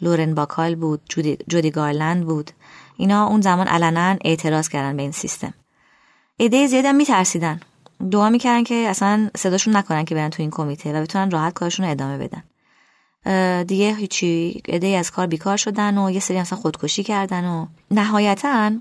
[0.00, 2.50] لورن باکال بود جودی, جودی گارلند بود.
[2.96, 5.54] اینا اون زمان علنا اعتراض کردن به این سیستم.
[6.36, 7.60] ایده زیادی هم میترسیدن.
[8.10, 11.86] دعا می‌کردن که اصلا صداشون نکنن که برن تو این کمیته و بتونن راحت کارشون
[11.86, 12.42] رو ادامه بدن.
[13.62, 18.72] دیگه هیچی ایده از کار بیکار شدن و یه سری اصلا خودکشی کردن و نهایتا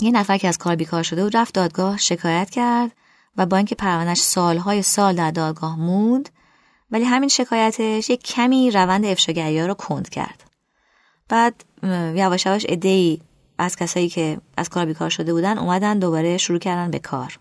[0.00, 2.92] یه نفر که از کار بیکار شده و رفت دادگاه شکایت کرد
[3.36, 6.28] و با اینکه پروندهش سالهای سال در دادگاه موند
[6.90, 10.44] ولی همین شکایتش یه کمی روند افشاگری ها رو کند کرد.
[11.28, 11.64] بعد
[12.14, 12.66] یواش یواش
[13.58, 17.38] از کسایی که از کار بیکار شده بودن اومدن دوباره شروع کردن به کار.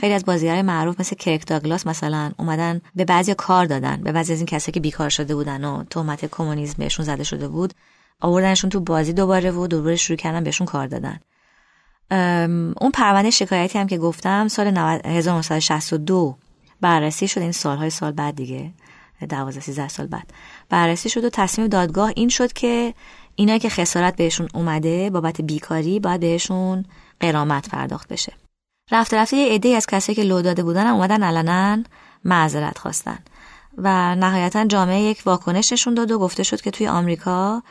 [0.00, 4.32] خیلی از بازیگرای معروف مثل کرک داگلاس مثلا اومدن به بعضی کار دادن به بعضی
[4.32, 7.74] از این کسایی که بیکار شده بودن و تهمت کمونیسم بهشون زده شده بود
[8.20, 11.20] آوردنشون تو بازی دوباره و دوباره شروع کردن بهشون کار دادن.
[12.80, 16.36] اون پرونده شکایتی هم که گفتم سال 1962
[16.80, 18.72] بررسی شد این سالهای سال بعد دیگه
[19.28, 20.32] 12 13 سال بعد.
[20.68, 22.94] بررسی شد و تصمیم دادگاه این شد که
[23.34, 26.84] اینا که خسارت بهشون اومده بابت بیکاری باید بهشون
[27.20, 28.32] قرامت پرداخت بشه.
[28.90, 31.82] رفته رفته یه عده از کسایی که لو داده بودن اومدن علنا
[32.24, 33.18] معذرت خواستن.
[33.78, 37.62] و نهایتا جامعه یک واکنش نشون داد و گفته شد که توی آمریکا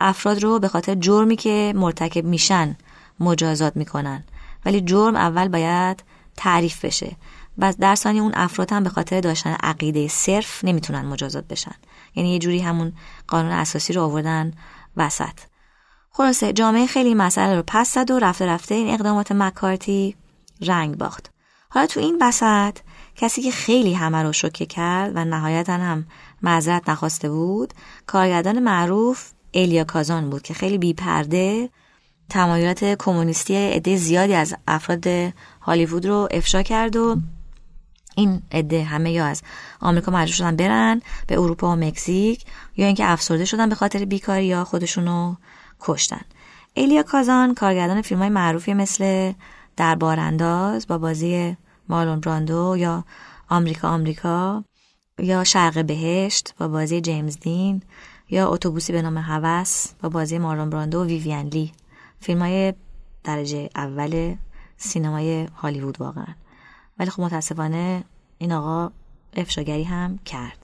[0.00, 2.76] افراد رو به خاطر جرمی که مرتکب میشن
[3.20, 4.24] مجازات می‌کنن.
[4.64, 6.02] ولی جرم اول باید
[6.36, 7.16] تعریف بشه
[7.58, 11.74] و در ثانی اون افراد هم به خاطر داشتن عقیده صرف نمی‌تونن مجازات بشن.
[12.14, 12.92] یعنی یه جوری همون
[13.28, 14.52] قانون اساسی رو آوردن
[14.96, 15.38] وسط.
[16.10, 20.16] خلاصه جامعه خیلی مسئله رو پس زد و رفته رفته این اقدامات مکارتی
[20.60, 21.30] رنگ باخت.
[21.68, 22.78] حالا تو این وسط
[23.16, 26.06] کسی که خیلی همه رو شوکه کرد و نهایتا هم
[26.42, 27.74] معذرت نخواسته بود
[28.06, 31.70] کارگردان معروف الیا کازان بود که خیلی بیپرده
[32.28, 35.06] تمایلات کمونیستی عده زیادی از افراد
[35.60, 37.16] هالیوود رو افشا کرد و
[38.16, 39.42] این عده همه یا از
[39.80, 42.44] آمریکا مجبور شدن برن به اروپا و مکزیک
[42.76, 45.34] یا اینکه افسرده شدن به خاطر بیکاری یا خودشونو
[45.80, 46.20] کشتن.
[46.76, 49.32] الیا کازان کارگردان فیلم های معروفی مثل
[49.76, 51.56] در بارانداز با بازی
[51.88, 53.04] مالون براندو یا
[53.48, 54.64] آمریکا آمریکا
[55.18, 57.82] یا شرق بهشت با بازی جیمز دین
[58.30, 61.72] یا اتوبوسی به نام هوس با بازی مارلون براندو و ویویان لی.
[62.20, 62.74] فیلم های
[63.24, 64.34] درجه اول
[64.76, 66.34] سینمای هالیوود واقعا.
[66.98, 68.04] ولی خب متاسفانه
[68.38, 68.92] این آقا
[69.36, 70.63] افشاگری هم کرد.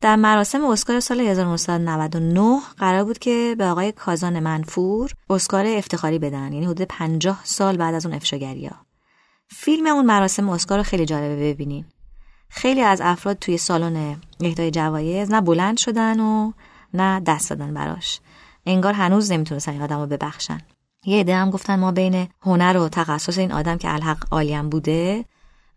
[0.00, 6.52] در مراسم اسکار سال 1999 قرار بود که به آقای کازان منفور اسکار افتخاری بدن.
[6.52, 8.76] یعنی حدود 50 سال بعد از اون افشاگری ها.
[9.48, 11.84] فیلم اون مراسم اسکار رو خیلی جالبه ببینین
[12.48, 16.52] خیلی از افراد توی سالن اهدای جوایز نه بلند شدن و
[16.94, 18.20] نه دست دادن براش.
[18.66, 20.60] انگار هنوز نمی‌تونستن این آدم رو ببخشن.
[21.04, 25.24] یه عده هم گفتن ما بین هنر و تخصص این آدم که الحق عالیم بوده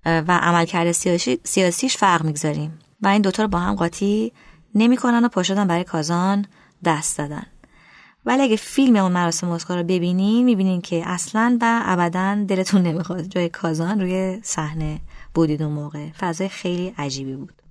[0.05, 2.79] و عملکرد سیاسی سیاسیش فرق می‌گذاریم.
[3.01, 4.33] و این دوتا رو با هم قاطی
[4.75, 6.45] نمی‌کنن و پاشدن برای کازان
[6.85, 7.45] دست دادن
[8.25, 13.21] ولی اگه فیلم اون مراسم اسکار رو ببینین می‌بینین که اصلا و ابدا دلتون نمی‌خواد.
[13.21, 14.99] جای کازان روی صحنه
[15.33, 16.09] بودید اون موقع.
[16.09, 17.61] فضای خیلی عجیبی بود.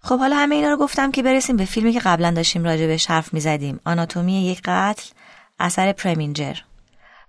[0.00, 3.06] خب حالا همه اینا رو گفتم که برسیم به فیلمی که قبلا داشتیم راجع بهش
[3.06, 3.80] حرف می‌زدیم.
[3.84, 5.10] آناتومی یک قتل
[5.58, 6.54] اثر پرمینجر.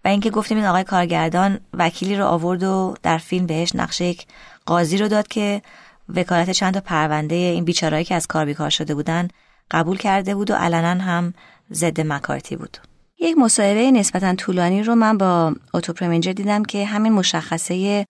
[0.06, 4.28] و اینکه گفتیم این آقای کارگردان وکیلی رو آورد و در فیلم بهش نقشه یک
[4.66, 5.62] قاضی رو داد که
[6.10, 9.28] وکالت چند تا پرونده این بیچارهایی که از کار بیکار شده بودن
[9.72, 11.34] قبول کرده بود و علنا هم
[11.72, 12.78] ضد مکارتی بود.
[13.20, 18.06] یک مصاحبه نسبتا طولانی رو من با اوتوپرمینجر دیدم که همین مشخصه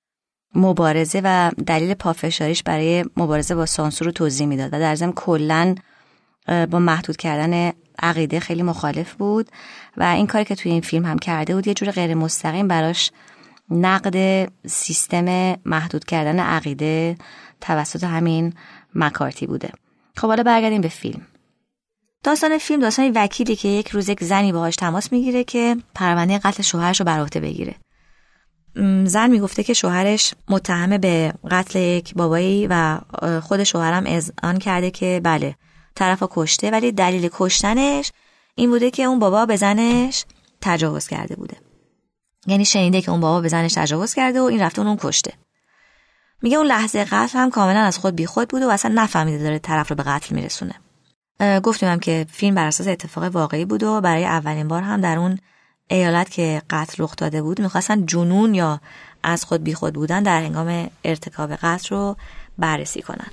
[0.55, 5.75] مبارزه و دلیل پافشاریش برای مبارزه با سانسور رو توضیح می‌داد و در ضمن کلا
[6.47, 9.49] با محدود کردن عقیده خیلی مخالف بود
[9.97, 13.11] و این کاری که توی این فیلم هم کرده بود یه جور غیر مستقیم براش
[13.69, 17.17] نقد سیستم محدود کردن عقیده
[17.61, 18.53] توسط همین
[18.95, 19.71] مکارتی بوده.
[20.17, 21.27] خب حالا برگردیم به فیلم.
[22.23, 26.63] داستان فیلم داستان وکیلی که یک روز یک زنی باهاش تماس می‌گیره که پرونده قتل
[26.63, 27.75] شوهرش رو بر عهده بگیره.
[29.05, 32.99] زن می‌گفته که شوهرش متهم به قتل یک بابایی و
[33.41, 35.55] خود شوهرم آن کرده که بله
[35.95, 38.11] طرف کشته ولی دلیل کشتنش
[38.55, 40.25] این بوده که اون بابا به زنش
[40.61, 41.57] تجاوز کرده بوده.
[42.47, 45.33] یعنی شنیده که اون بابا به زنش تجاوز کرده و این رفته اون کشته.
[46.41, 49.89] میگه اون لحظه قتل هم کاملا از خود بیخود بوده و اصلا نفهمیده داره طرف
[49.89, 50.73] رو به قتل میرسونه.
[51.63, 55.17] گفتیم هم که فیلم بر اساس اتفاق واقعی بود و برای اولین بار هم در
[55.17, 55.39] اون
[55.87, 58.81] ایالت که قتل رخ داده بود می‌خواستن جنون یا
[59.23, 62.17] از خود بیخود بودن در هنگام ارتکاب قتل رو
[62.57, 63.27] بررسی کنن.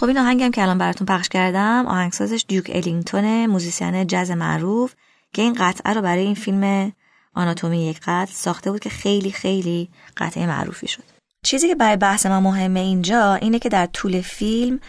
[0.00, 4.94] خب این آهنگم که الان براتون پخش کردم آهنگسازش دیوک الینگتون موزیسین جز معروف
[5.32, 6.92] که این قطعه رو برای این فیلم
[7.34, 11.02] آناتومی یک قتل ساخته بود که خیلی خیلی قطعه معروفی شد
[11.42, 14.80] چیزی که برای بحث ما مهمه اینجا اینه که در طول فیلم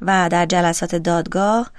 [0.00, 1.70] و در جلسات دادگاه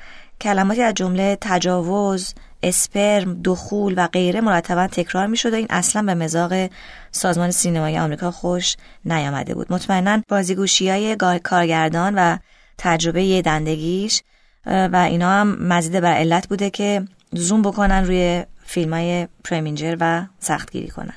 [0.42, 6.04] کلماتی از جمله تجاوز، اسپرم، دخول و غیره مرتبا تکرار می شد و این اصلا
[6.04, 6.70] به مزاق
[7.12, 8.76] سازمان سینمای آمریکا خوش
[9.06, 9.74] نیامده بود.
[9.74, 12.38] مطمئنا بازیگوشی های کارگردان و
[12.84, 14.22] تجربه دندگیش
[14.66, 20.26] و اینا هم مزید بر علت بوده که زوم بکنن روی فیلم های پرمینجر و
[20.40, 21.14] سختگیری کنن.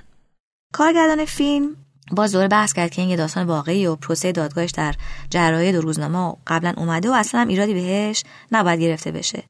[0.72, 1.76] کارگردان فیلم
[2.10, 4.94] باز دوره بحث کرد که این یه داستان واقعی و پروسه دادگاهش در
[5.30, 9.42] جراحی دو روزنامه قبلا اومده و اصلا هم ایرادی بهش نباید گرفته بشه.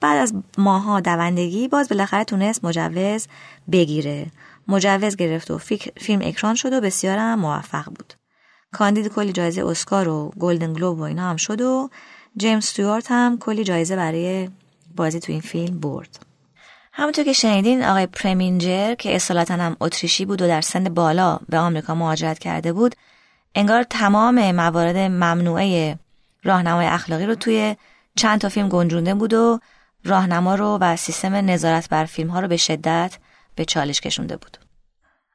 [0.00, 3.26] بعد از ماها دوندگی باز بالاخره تونست مجوز
[3.72, 4.26] بگیره.
[4.68, 5.58] مجوز گرفت و
[5.96, 8.14] فیلم اکران شد و بسیار هم موفق بود.
[8.72, 11.90] کاندید کلی جایزه اسکار و گلدن گلوب و اینا هم شد و
[12.36, 14.48] جیمز استیوارت هم کلی جایزه برای
[14.96, 16.18] بازی تو این فیلم برد.
[16.92, 21.58] همونطور که شنیدین آقای پرمینجر که اصالتا هم اتریشی بود و در سن بالا به
[21.58, 22.94] آمریکا مهاجرت کرده بود
[23.54, 25.98] انگار تمام موارد ممنوعه
[26.44, 27.76] راهنمای اخلاقی رو توی
[28.16, 29.60] چند تا فیلم گنجونده بود و
[30.04, 33.18] راهنما رو و سیستم نظارت بر فیلم ها رو به شدت
[33.54, 34.67] به چالش کشونده بود.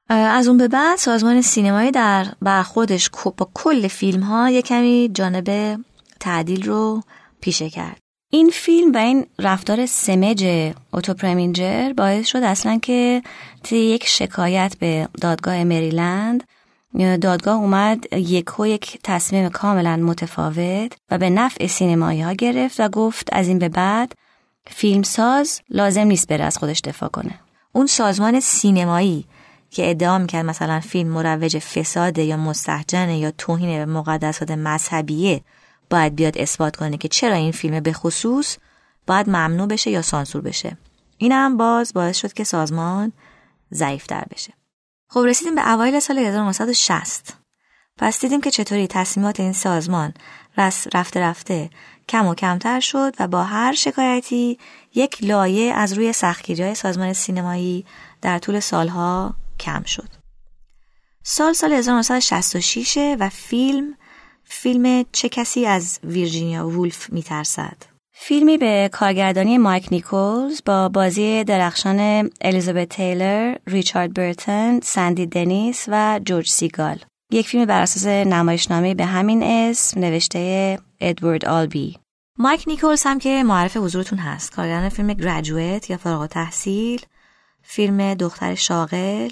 [0.10, 5.80] از اون به بعد سازمان سینمایی در برخودش با کل فیلم ها یک کمی جانب
[6.20, 7.02] تعدیل رو
[7.42, 7.98] پیشه کرد.
[8.30, 13.24] این فیلم و این رفتار سمج اوتوپرمینجر باعث شد اصلا که
[13.64, 16.44] طی یک شکایت به دادگاه مریلند
[17.22, 22.90] دادگاه اومد یک و یک تصمیم کاملا متفاوت و به نفع سینمایی ها گرفت و
[22.90, 24.14] گفت از این به بعد
[24.68, 27.40] فیلمساز لازم نیست بره از خودش دفاع کنه.
[27.72, 29.26] اون سازمان سینمایی
[29.74, 35.42] که ادعا می‌کرد مثلا فیلم مروج فساد یا مستحجن یا توهین به مقدسات مذهبیه
[35.90, 38.58] باید بیاد اثبات کنه که چرا این فیلم به خصوص
[39.08, 40.78] باید ممنوع بشه یا سانسور بشه.
[41.18, 43.12] این هم باز باعث شد که سازمان
[43.74, 44.54] ضعیفتر بشه.
[45.10, 47.38] خب رسیدیم به اوایل سال 1960
[47.98, 50.14] پس دیدیم که چطوری تصمیمات این سازمان
[50.94, 51.70] رفته رفته
[52.10, 54.58] کم و کمتر شد و با هر شکایتی
[54.96, 57.86] یک لایه از روی سختگیری های سازمان سینمایی
[58.22, 60.10] در طول سالها کم شد.
[61.24, 63.98] سال سال 1966 و فیلم
[64.44, 67.78] فیلم چه کسی از ویرجینیا وولف میترسد
[68.16, 76.20] فیلمی به کارگردانی مایک نیکولز با بازی درخشان الیزابت تیلر، ریچارد برتن، سندی دنیس و
[76.26, 77.00] جورج سیگال.
[77.32, 81.98] یک فیلم بر اساس نمایشنامه به همین اسم نوشته ادوارد آلبی.
[82.38, 87.02] مایک نیکولز هم که معرف حضورتون هست کارگردان فیلم گرجویت یا فارغ تحصیل
[87.64, 89.30] فیلم دختر شاغل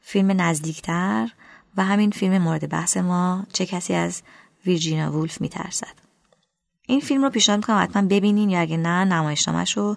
[0.00, 1.28] فیلم نزدیکتر
[1.76, 4.22] و همین فیلم مورد بحث ما چه کسی از
[4.66, 5.94] ویرجینا وولف میترسد.
[6.86, 9.96] این فیلم رو پیشنهاد می‌کنم حتما ببینین یا اگه نه نمایشنامهش رو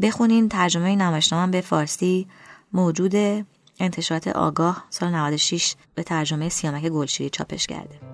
[0.00, 0.48] بخونین.
[0.48, 2.26] ترجمه نمایشنامه به فارسی
[2.72, 3.14] موجود
[3.80, 8.09] انتشارات آگاه سال 96 به ترجمه سیامک گلشیری چاپش کرده.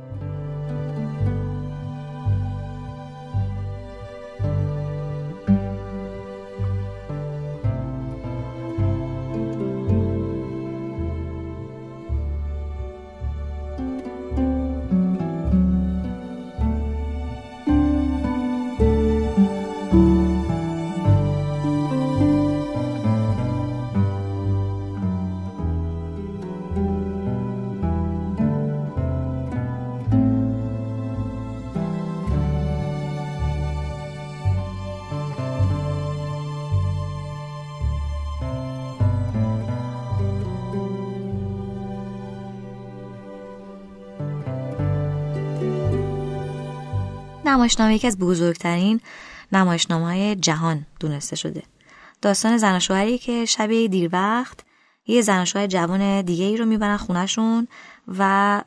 [47.57, 49.01] نمایشنامه یکی از بزرگترین
[49.53, 51.63] نمایشنامه های جهان دونسته شده.
[52.23, 54.61] داستان زن شوهری که شبیه دیر وقت
[55.07, 57.69] یه زن شوهر جوان دیگه ای رو می‌برن خونهشون
[58.19, 58.63] و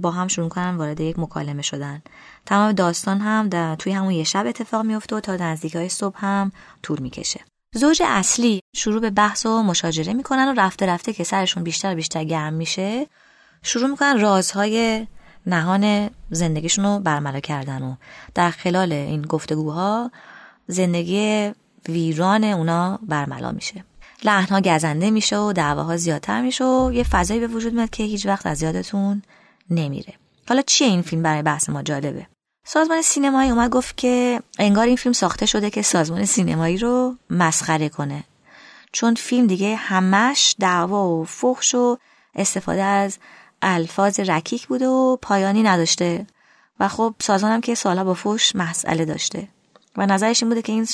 [0.00, 2.02] با هم شروع کنن وارد یک مکالمه شدن.
[2.46, 6.52] تمام داستان هم توی همون یه شب اتفاق میفته و تا نزدیک های صبح هم
[6.82, 7.40] طول می‌کشه.
[7.74, 12.24] زوج اصلی شروع به بحث و مشاجره می‌کنن و رفته رفته که سرشون بیشتر بیشتر
[12.24, 13.06] گرم میشه
[13.62, 15.06] شروع می‌کنن رازهای
[15.46, 17.94] نهان زندگیشون رو برملا کردن و
[18.34, 20.10] در خلال این گفتگوها
[20.66, 21.52] زندگی
[21.88, 23.84] ویران اونا برملا میشه.
[24.24, 28.26] لحنها گزنده میشه و دعواها زیادتر میشه و یه فضایی به وجود میاد که هیچ
[28.26, 29.22] وقت از یادتون
[29.70, 30.14] نمیره.
[30.48, 32.26] حالا چیه این فیلم برای بحث ما جالبه؟
[32.64, 37.88] سازمان سینمایی اومد گفت که انگار این فیلم ساخته شده که سازمان سینمایی رو مسخره
[37.88, 38.24] کنه.
[38.92, 41.98] چون فیلم دیگه همش دعوا و فحش و
[42.34, 43.18] استفاده از
[43.62, 46.26] الفاظ رکیک بوده و پایانی نداشته.
[46.80, 49.48] و خب سازانم که سالها با فوش مسئله داشته.
[49.96, 50.84] و نظرش این بوده که این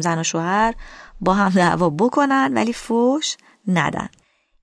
[0.00, 0.74] زن و شوهر
[1.20, 3.36] با هم دعوا بکنن ولی فوش
[3.68, 4.08] ندن.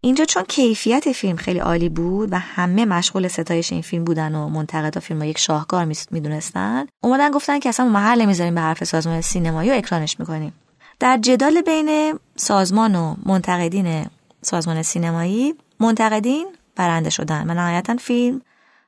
[0.02, 4.50] اینجا چون کیفیت فیلم خیلی عالی بود و همه مشغول ستایش این فیلم بودن و
[4.50, 9.72] منتقدا فیلم یک شاهکار می‌دونستن اومدن گفتن که اصلا محل نمی‌ذاریم به حرف سازمان سینمایی
[9.72, 10.54] و اکرانش می‌کنیم.
[11.00, 14.06] در جدال بین سازمان و منتقدین
[14.42, 16.48] سازمان سینمایی منتقدین
[16.80, 18.42] برنده شدن و نهایتا فیلم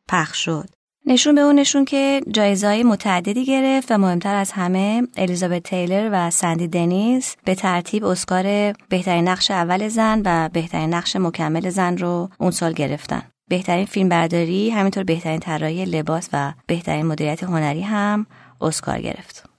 [0.08, 0.70] پخش شد
[1.06, 6.32] نشون به اون نشون که جایزهای متعددی گرفت و مهمتر از همه الیزابت تیلر و
[6.32, 12.30] سندی دنیز به ترتیب اسکار بهترین نقش اول زن و بهترین نقش مکمل زن رو
[12.38, 13.22] اون سال گرفتن.
[13.50, 18.26] بهترین فیلم برداری همینطور بهترین طراحی لباس و بهترین مدیریت هنری هم
[18.62, 19.50] اسکار گرفت.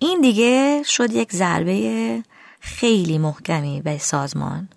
[0.00, 2.22] این دیگه شد یک ضربه
[2.60, 4.68] خیلی محکمی به سازمان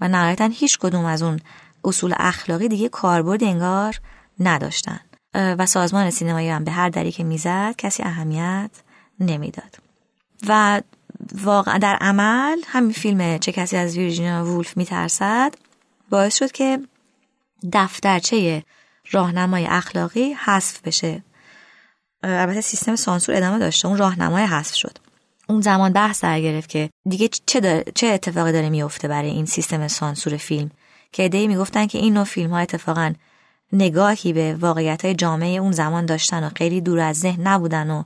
[0.00, 1.40] و نهایتا هیچ کدوم از اون
[1.86, 4.00] اصول اخلاقی دیگه کاربرد انگار
[4.40, 5.00] نداشتن.
[5.34, 8.70] و سازمان سینمایی هم به هر دری که می‌زد کسی اهمیت
[9.20, 9.76] نمی‌داد.
[10.48, 10.82] و
[11.34, 15.54] واقعا در عمل همین فیلم چه کسی از ویرجینیا وولف میترسد
[16.10, 16.78] باعث شد که
[17.72, 18.62] دفترچه
[19.10, 21.22] راهنمای اخلاقی حذف بشه.
[22.22, 24.98] البته سیستم سانسور ادامه داشته اون راهنمای حذف شد.
[25.48, 29.88] اون زمان بحث در گرفت که دیگه چه, چه اتفاقی داره میفته برای این سیستم
[29.88, 30.70] سانسور فیلم.
[31.16, 33.12] که ادهی می‌گفتن که این نوع فیلم ها اتفاقا
[33.72, 38.02] نگاهی به واقعیت های جامعه اون زمان داشتن و خیلی دور از ذهن نبودن و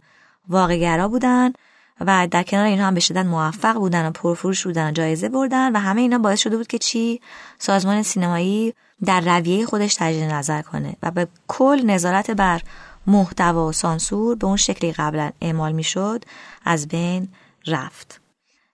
[0.49, 1.53] واقعگرا بودن
[2.01, 5.73] و در کنار اینها هم به شدت موفق بودن و پرفروش بودن و جایزه بردن
[5.73, 7.21] و همه اینا باعث شده بود که چی؟
[7.59, 12.61] سازمان سینمایی در رویه خودش تجدید نظر کنه و به کل نظارت بر
[13.07, 16.25] محتوا و سانسور به اون شکلی قبلا اعمال می‌شد
[16.65, 17.29] از بین
[17.67, 18.20] رفت.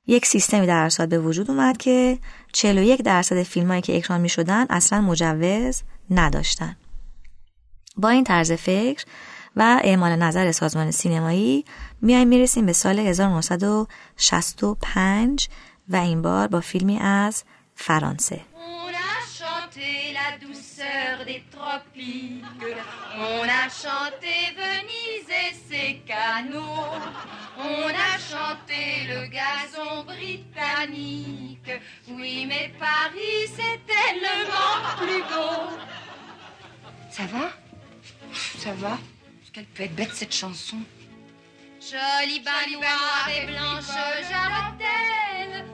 [0.06, 2.18] یک سیستمی در اساس به وجود اومد که
[2.52, 6.76] 41 درصد فیلمایی که اکران می شدن اصلا مجوز نداشتن.
[7.96, 9.04] با این طرز فکر
[9.56, 11.64] و اعمال نظر سازمان سینمایی
[12.02, 15.48] میایم می‌رسیم به سال 1965
[15.88, 17.44] و این بار با فیلمی از
[17.74, 18.40] فرانسه.
[21.26, 22.44] Des tropiques.
[23.16, 27.00] On a chanté Venise et ses canaux.
[27.58, 31.70] On a chanté le gazon britannique.
[32.08, 35.76] Oui, mais Paris, c'est tellement plus beau.
[37.10, 37.50] Ça va?
[38.58, 38.98] Ça va?
[39.42, 40.78] Est-ce qu'elle peut être bête cette chanson
[41.80, 43.86] Jolie baignoire et blanche
[44.28, 45.64] jarretelle,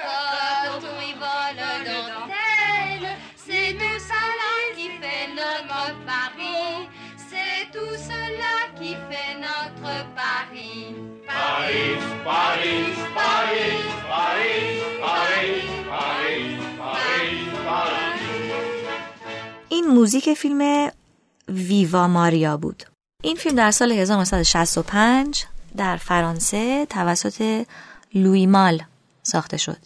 [0.00, 3.08] cocotte, oui, vole dentelle,
[3.44, 6.88] c'est tout cela qui fait notre Paris.
[7.30, 9.90] C'est tout cela qui fait notre
[10.20, 10.82] Paris.
[11.30, 11.90] Paris,
[12.28, 12.82] Paris,
[13.18, 13.80] Paris,
[14.12, 14.68] Paris,
[15.04, 18.10] Paris, Paris, Paris, Paris.
[19.68, 20.90] این موزیک فیلم
[21.48, 22.82] ویوا ماریا بود
[23.22, 25.44] این فیلم در سال 1965
[25.76, 27.66] در فرانسه توسط
[28.14, 28.82] لوی مال
[29.30, 29.78] ساخته شد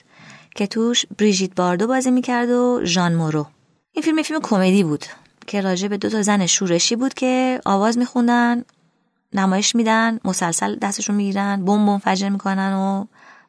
[0.55, 3.47] که توش بریژیت باردو بازی می‌کرد و ژان مورو.
[3.93, 5.05] این فیلم فیلم کمدی بود
[5.47, 8.65] که راجع به دو تا زن شورشی بود که آواز میخوندن
[9.33, 13.05] نمایش میدن مسلسل دستشون می‌گیرن بم بم فجر می‌کنن و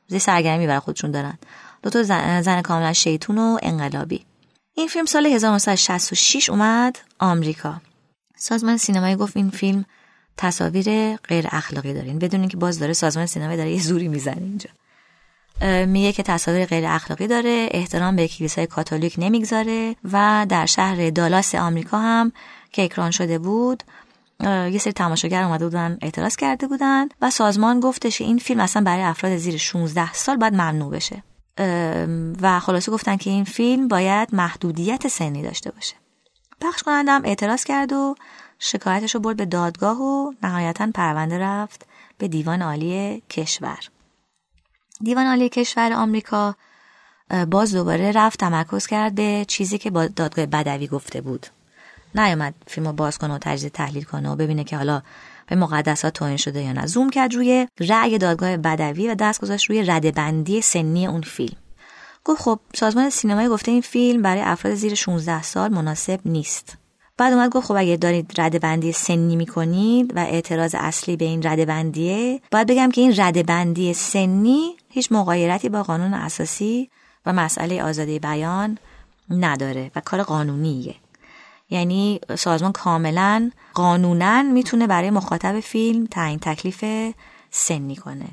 [0.08, 1.38] زی سرگرمی برای خودشون دارن.
[1.84, 4.26] دو تا زن, زن کاملا شیطون و انقلابی.
[4.74, 7.82] این فیلم سال 1966 اومد آمریکا.
[8.36, 9.86] سازمان سینمایی گفت این فیلم
[10.38, 14.70] تصاویر غیر اخلاقی دارین بدونین که باز داره سازمان سینمایی داره یه زوری می‌زنه اینجا.
[15.88, 21.56] میگه که تصاویر غیر اخلاقی داره احترام به کلیسای کاتولیک نمی‌گذاره و در شهر دالاس
[21.56, 22.32] آمریکا هم
[22.72, 23.84] که اکران شده بود
[24.43, 29.03] یه سری تماشاگر اومده بودن اعتراض کرده بودن و سازمان گفتش این فیلم اصلا برای
[29.03, 31.24] افراد زیر 16 سال باید ممنوع بشه.
[32.41, 35.95] و خلاصه گفتن که این فیلم باید محدودیت سنی داشته باشه.
[36.62, 38.16] پخش کنندم اعتراض کرد و
[38.60, 41.86] شکایتش رو برد به دادگاه و نهایتا پرونده رفت
[42.18, 43.80] به دیوان عالی کشور.
[45.02, 46.56] دیوان عالی کشور آمریکا
[47.52, 51.48] باز دوباره رفت تمرکز کرد به چیزی که با دادگاه بدوی گفته بود.
[52.16, 55.02] نیومد فیلم رو باز کنه و تجزیه تحلیل کنه و ببینه که حالا
[55.48, 56.86] به مقدسات توهین شده یا نه.
[56.86, 61.58] زوم کرد روی رأی دادگاه بدوی و دست گذاشت روی ردبندی سنی اون فیلم.
[62.24, 66.78] گفت خب سازمان سینمایی گفته این فیلم برای افراد زیر 16 سال مناسب نیست.
[67.18, 72.41] بعد اومد گفت خب اگه دارید ردبندی سنی می‌کنید و اعتراض اصلی به این ردبندیه
[72.52, 76.89] باید بگم که این ردبندی سنی هیچ مقایرتی با قانون اساسی
[77.26, 78.78] و مسئله آزادی بیان
[79.30, 80.96] نداره و کار قانونیه.
[81.70, 87.14] یعنی سازمان کاملا قانونا می‌تونه برای مخاطب فیلم تعیین تکلیف
[87.52, 88.28] سنی کنه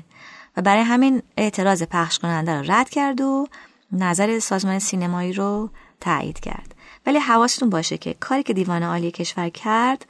[0.57, 3.47] و برای همین اعتراض پخش کننده رو رد کرد و
[3.91, 5.69] نظر سازمان سینمایی رو
[6.01, 6.75] تایید کرد.
[7.05, 10.05] ولی حواستون باشه که کاری که دیوان عالی کشور کرد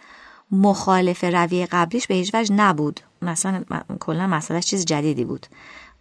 [0.51, 2.99] مخالف رویه قبلیش به هیچ وجه نبود.
[3.21, 3.63] مثلا
[3.99, 5.47] کلا مسئله چیز جدیدی بود.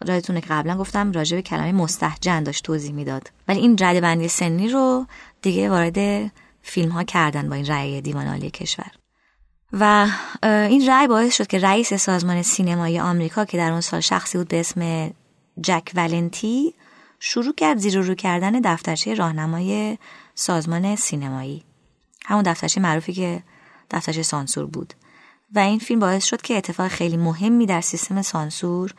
[0.07, 3.31] رایتونه که قبلا گفتم راجع به کلمه مستحجن داشت توضیح می‌داد.
[3.49, 5.07] ولی این رده بندی سنی رو
[5.43, 6.31] دیگه وارد
[6.63, 8.91] فیلم ها کردن با این رأی دیوان عالی کشور.
[9.73, 10.09] و
[10.43, 14.49] این رأی باعث شد که رئیس سازمان سینمایی آمریکا که در اون سال شخصی بود
[14.49, 15.11] به اسم
[15.61, 16.75] جک ولنتی
[17.21, 19.99] شروع کرد زیر رو کردن دفترچه راهنمای
[20.35, 21.65] سازمان سینمایی.
[22.25, 23.43] همون دفترچه معروفی که
[23.91, 24.95] دفترچه سانسور بود.
[25.55, 28.95] و این فیلم باعث شد که اتفاق خیلی مهمی در سیستم سانسور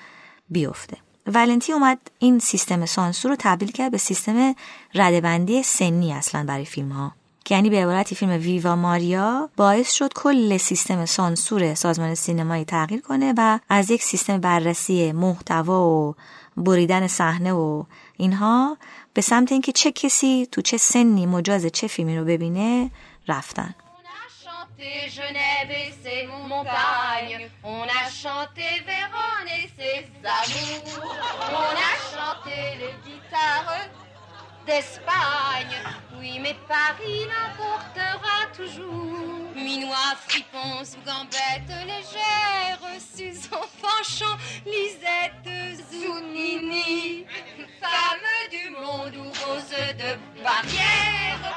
[0.54, 0.97] بیفته.
[1.28, 4.56] ولنتی اومد این سیستم سانسور رو تبدیل کرد به سیستم
[4.95, 7.12] ردبندی سنی اصلا برای فیلم ها
[7.45, 13.01] که یعنی به عبارتی فیلم ویوا ماریا باعث شد کل سیستم سانسور سازمان سینمایی تغییر
[13.01, 16.16] کنه و از یک سیستم بررسی محتوا و
[16.58, 17.84] بریدن صحنه و
[18.18, 18.78] اینها
[19.14, 22.91] به سمت اینکه چه کسی تو چه سنی مجاز چه فیلمی رو ببینه
[23.28, 23.76] رفتن.
[25.09, 27.49] Genève et ses montagnes.
[27.63, 31.05] On a chanté Vérone et ses amours.
[31.51, 33.88] On a chanté les guitares
[34.65, 35.77] d'Espagne.
[36.19, 39.34] Oui, mais Paris l'emportera toujours.
[39.55, 47.25] Minois, fripons gambettes légères, Susan Fanchon, Lisette Zounini,
[47.79, 51.53] femme du monde ou rose de barrière,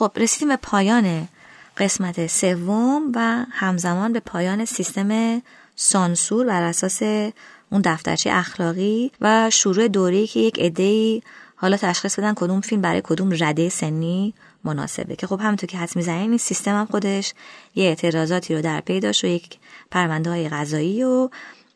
[0.00, 1.28] خب رسیدیم به پایان
[1.76, 5.42] قسمت سوم و همزمان به پایان سیستم
[5.76, 7.02] سانسور بر اساس
[7.70, 11.22] اون دفترچه اخلاقی و شروع دوری که یک عده‌ای
[11.56, 14.34] حالا تشخیص بدن کدوم فیلم برای کدوم رده سنی
[14.64, 15.16] مناسبه.
[15.16, 17.34] که خب همونطور که حد می‌زنین این سیستم هم خودش
[17.74, 19.58] یه اعتراضاتی رو در پی داشت و یک
[19.90, 21.28] پرونده های غذایی و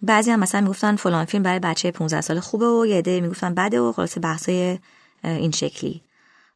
[0.03, 3.55] بعضی هم مثلا می‌گفتن فلان فیلم برای بچه 15 سال خوبه و یه عده می‌گفتن
[3.55, 4.79] بده و خلاصه بحثای
[5.25, 6.03] این شکلی.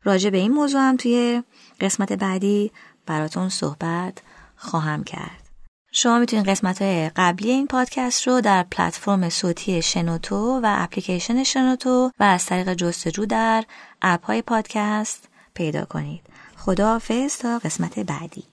[0.09, 1.43] راجع به این موضوع هم توی
[1.81, 2.73] قسمت بعدی
[3.07, 4.19] براتون صحبت
[4.57, 5.49] خواهم کرد.
[5.93, 12.11] شما می‌تونید قسمت های قبلی این پادکست رو در پلتفرم صوتی شنوتو و اپلیکیشن شنوتو
[12.21, 13.65] و از طریق جستجو در
[14.03, 16.21] اپ های پادکست پیدا کنید.
[16.57, 18.45] خدا حافظ تا قسمت بعدی.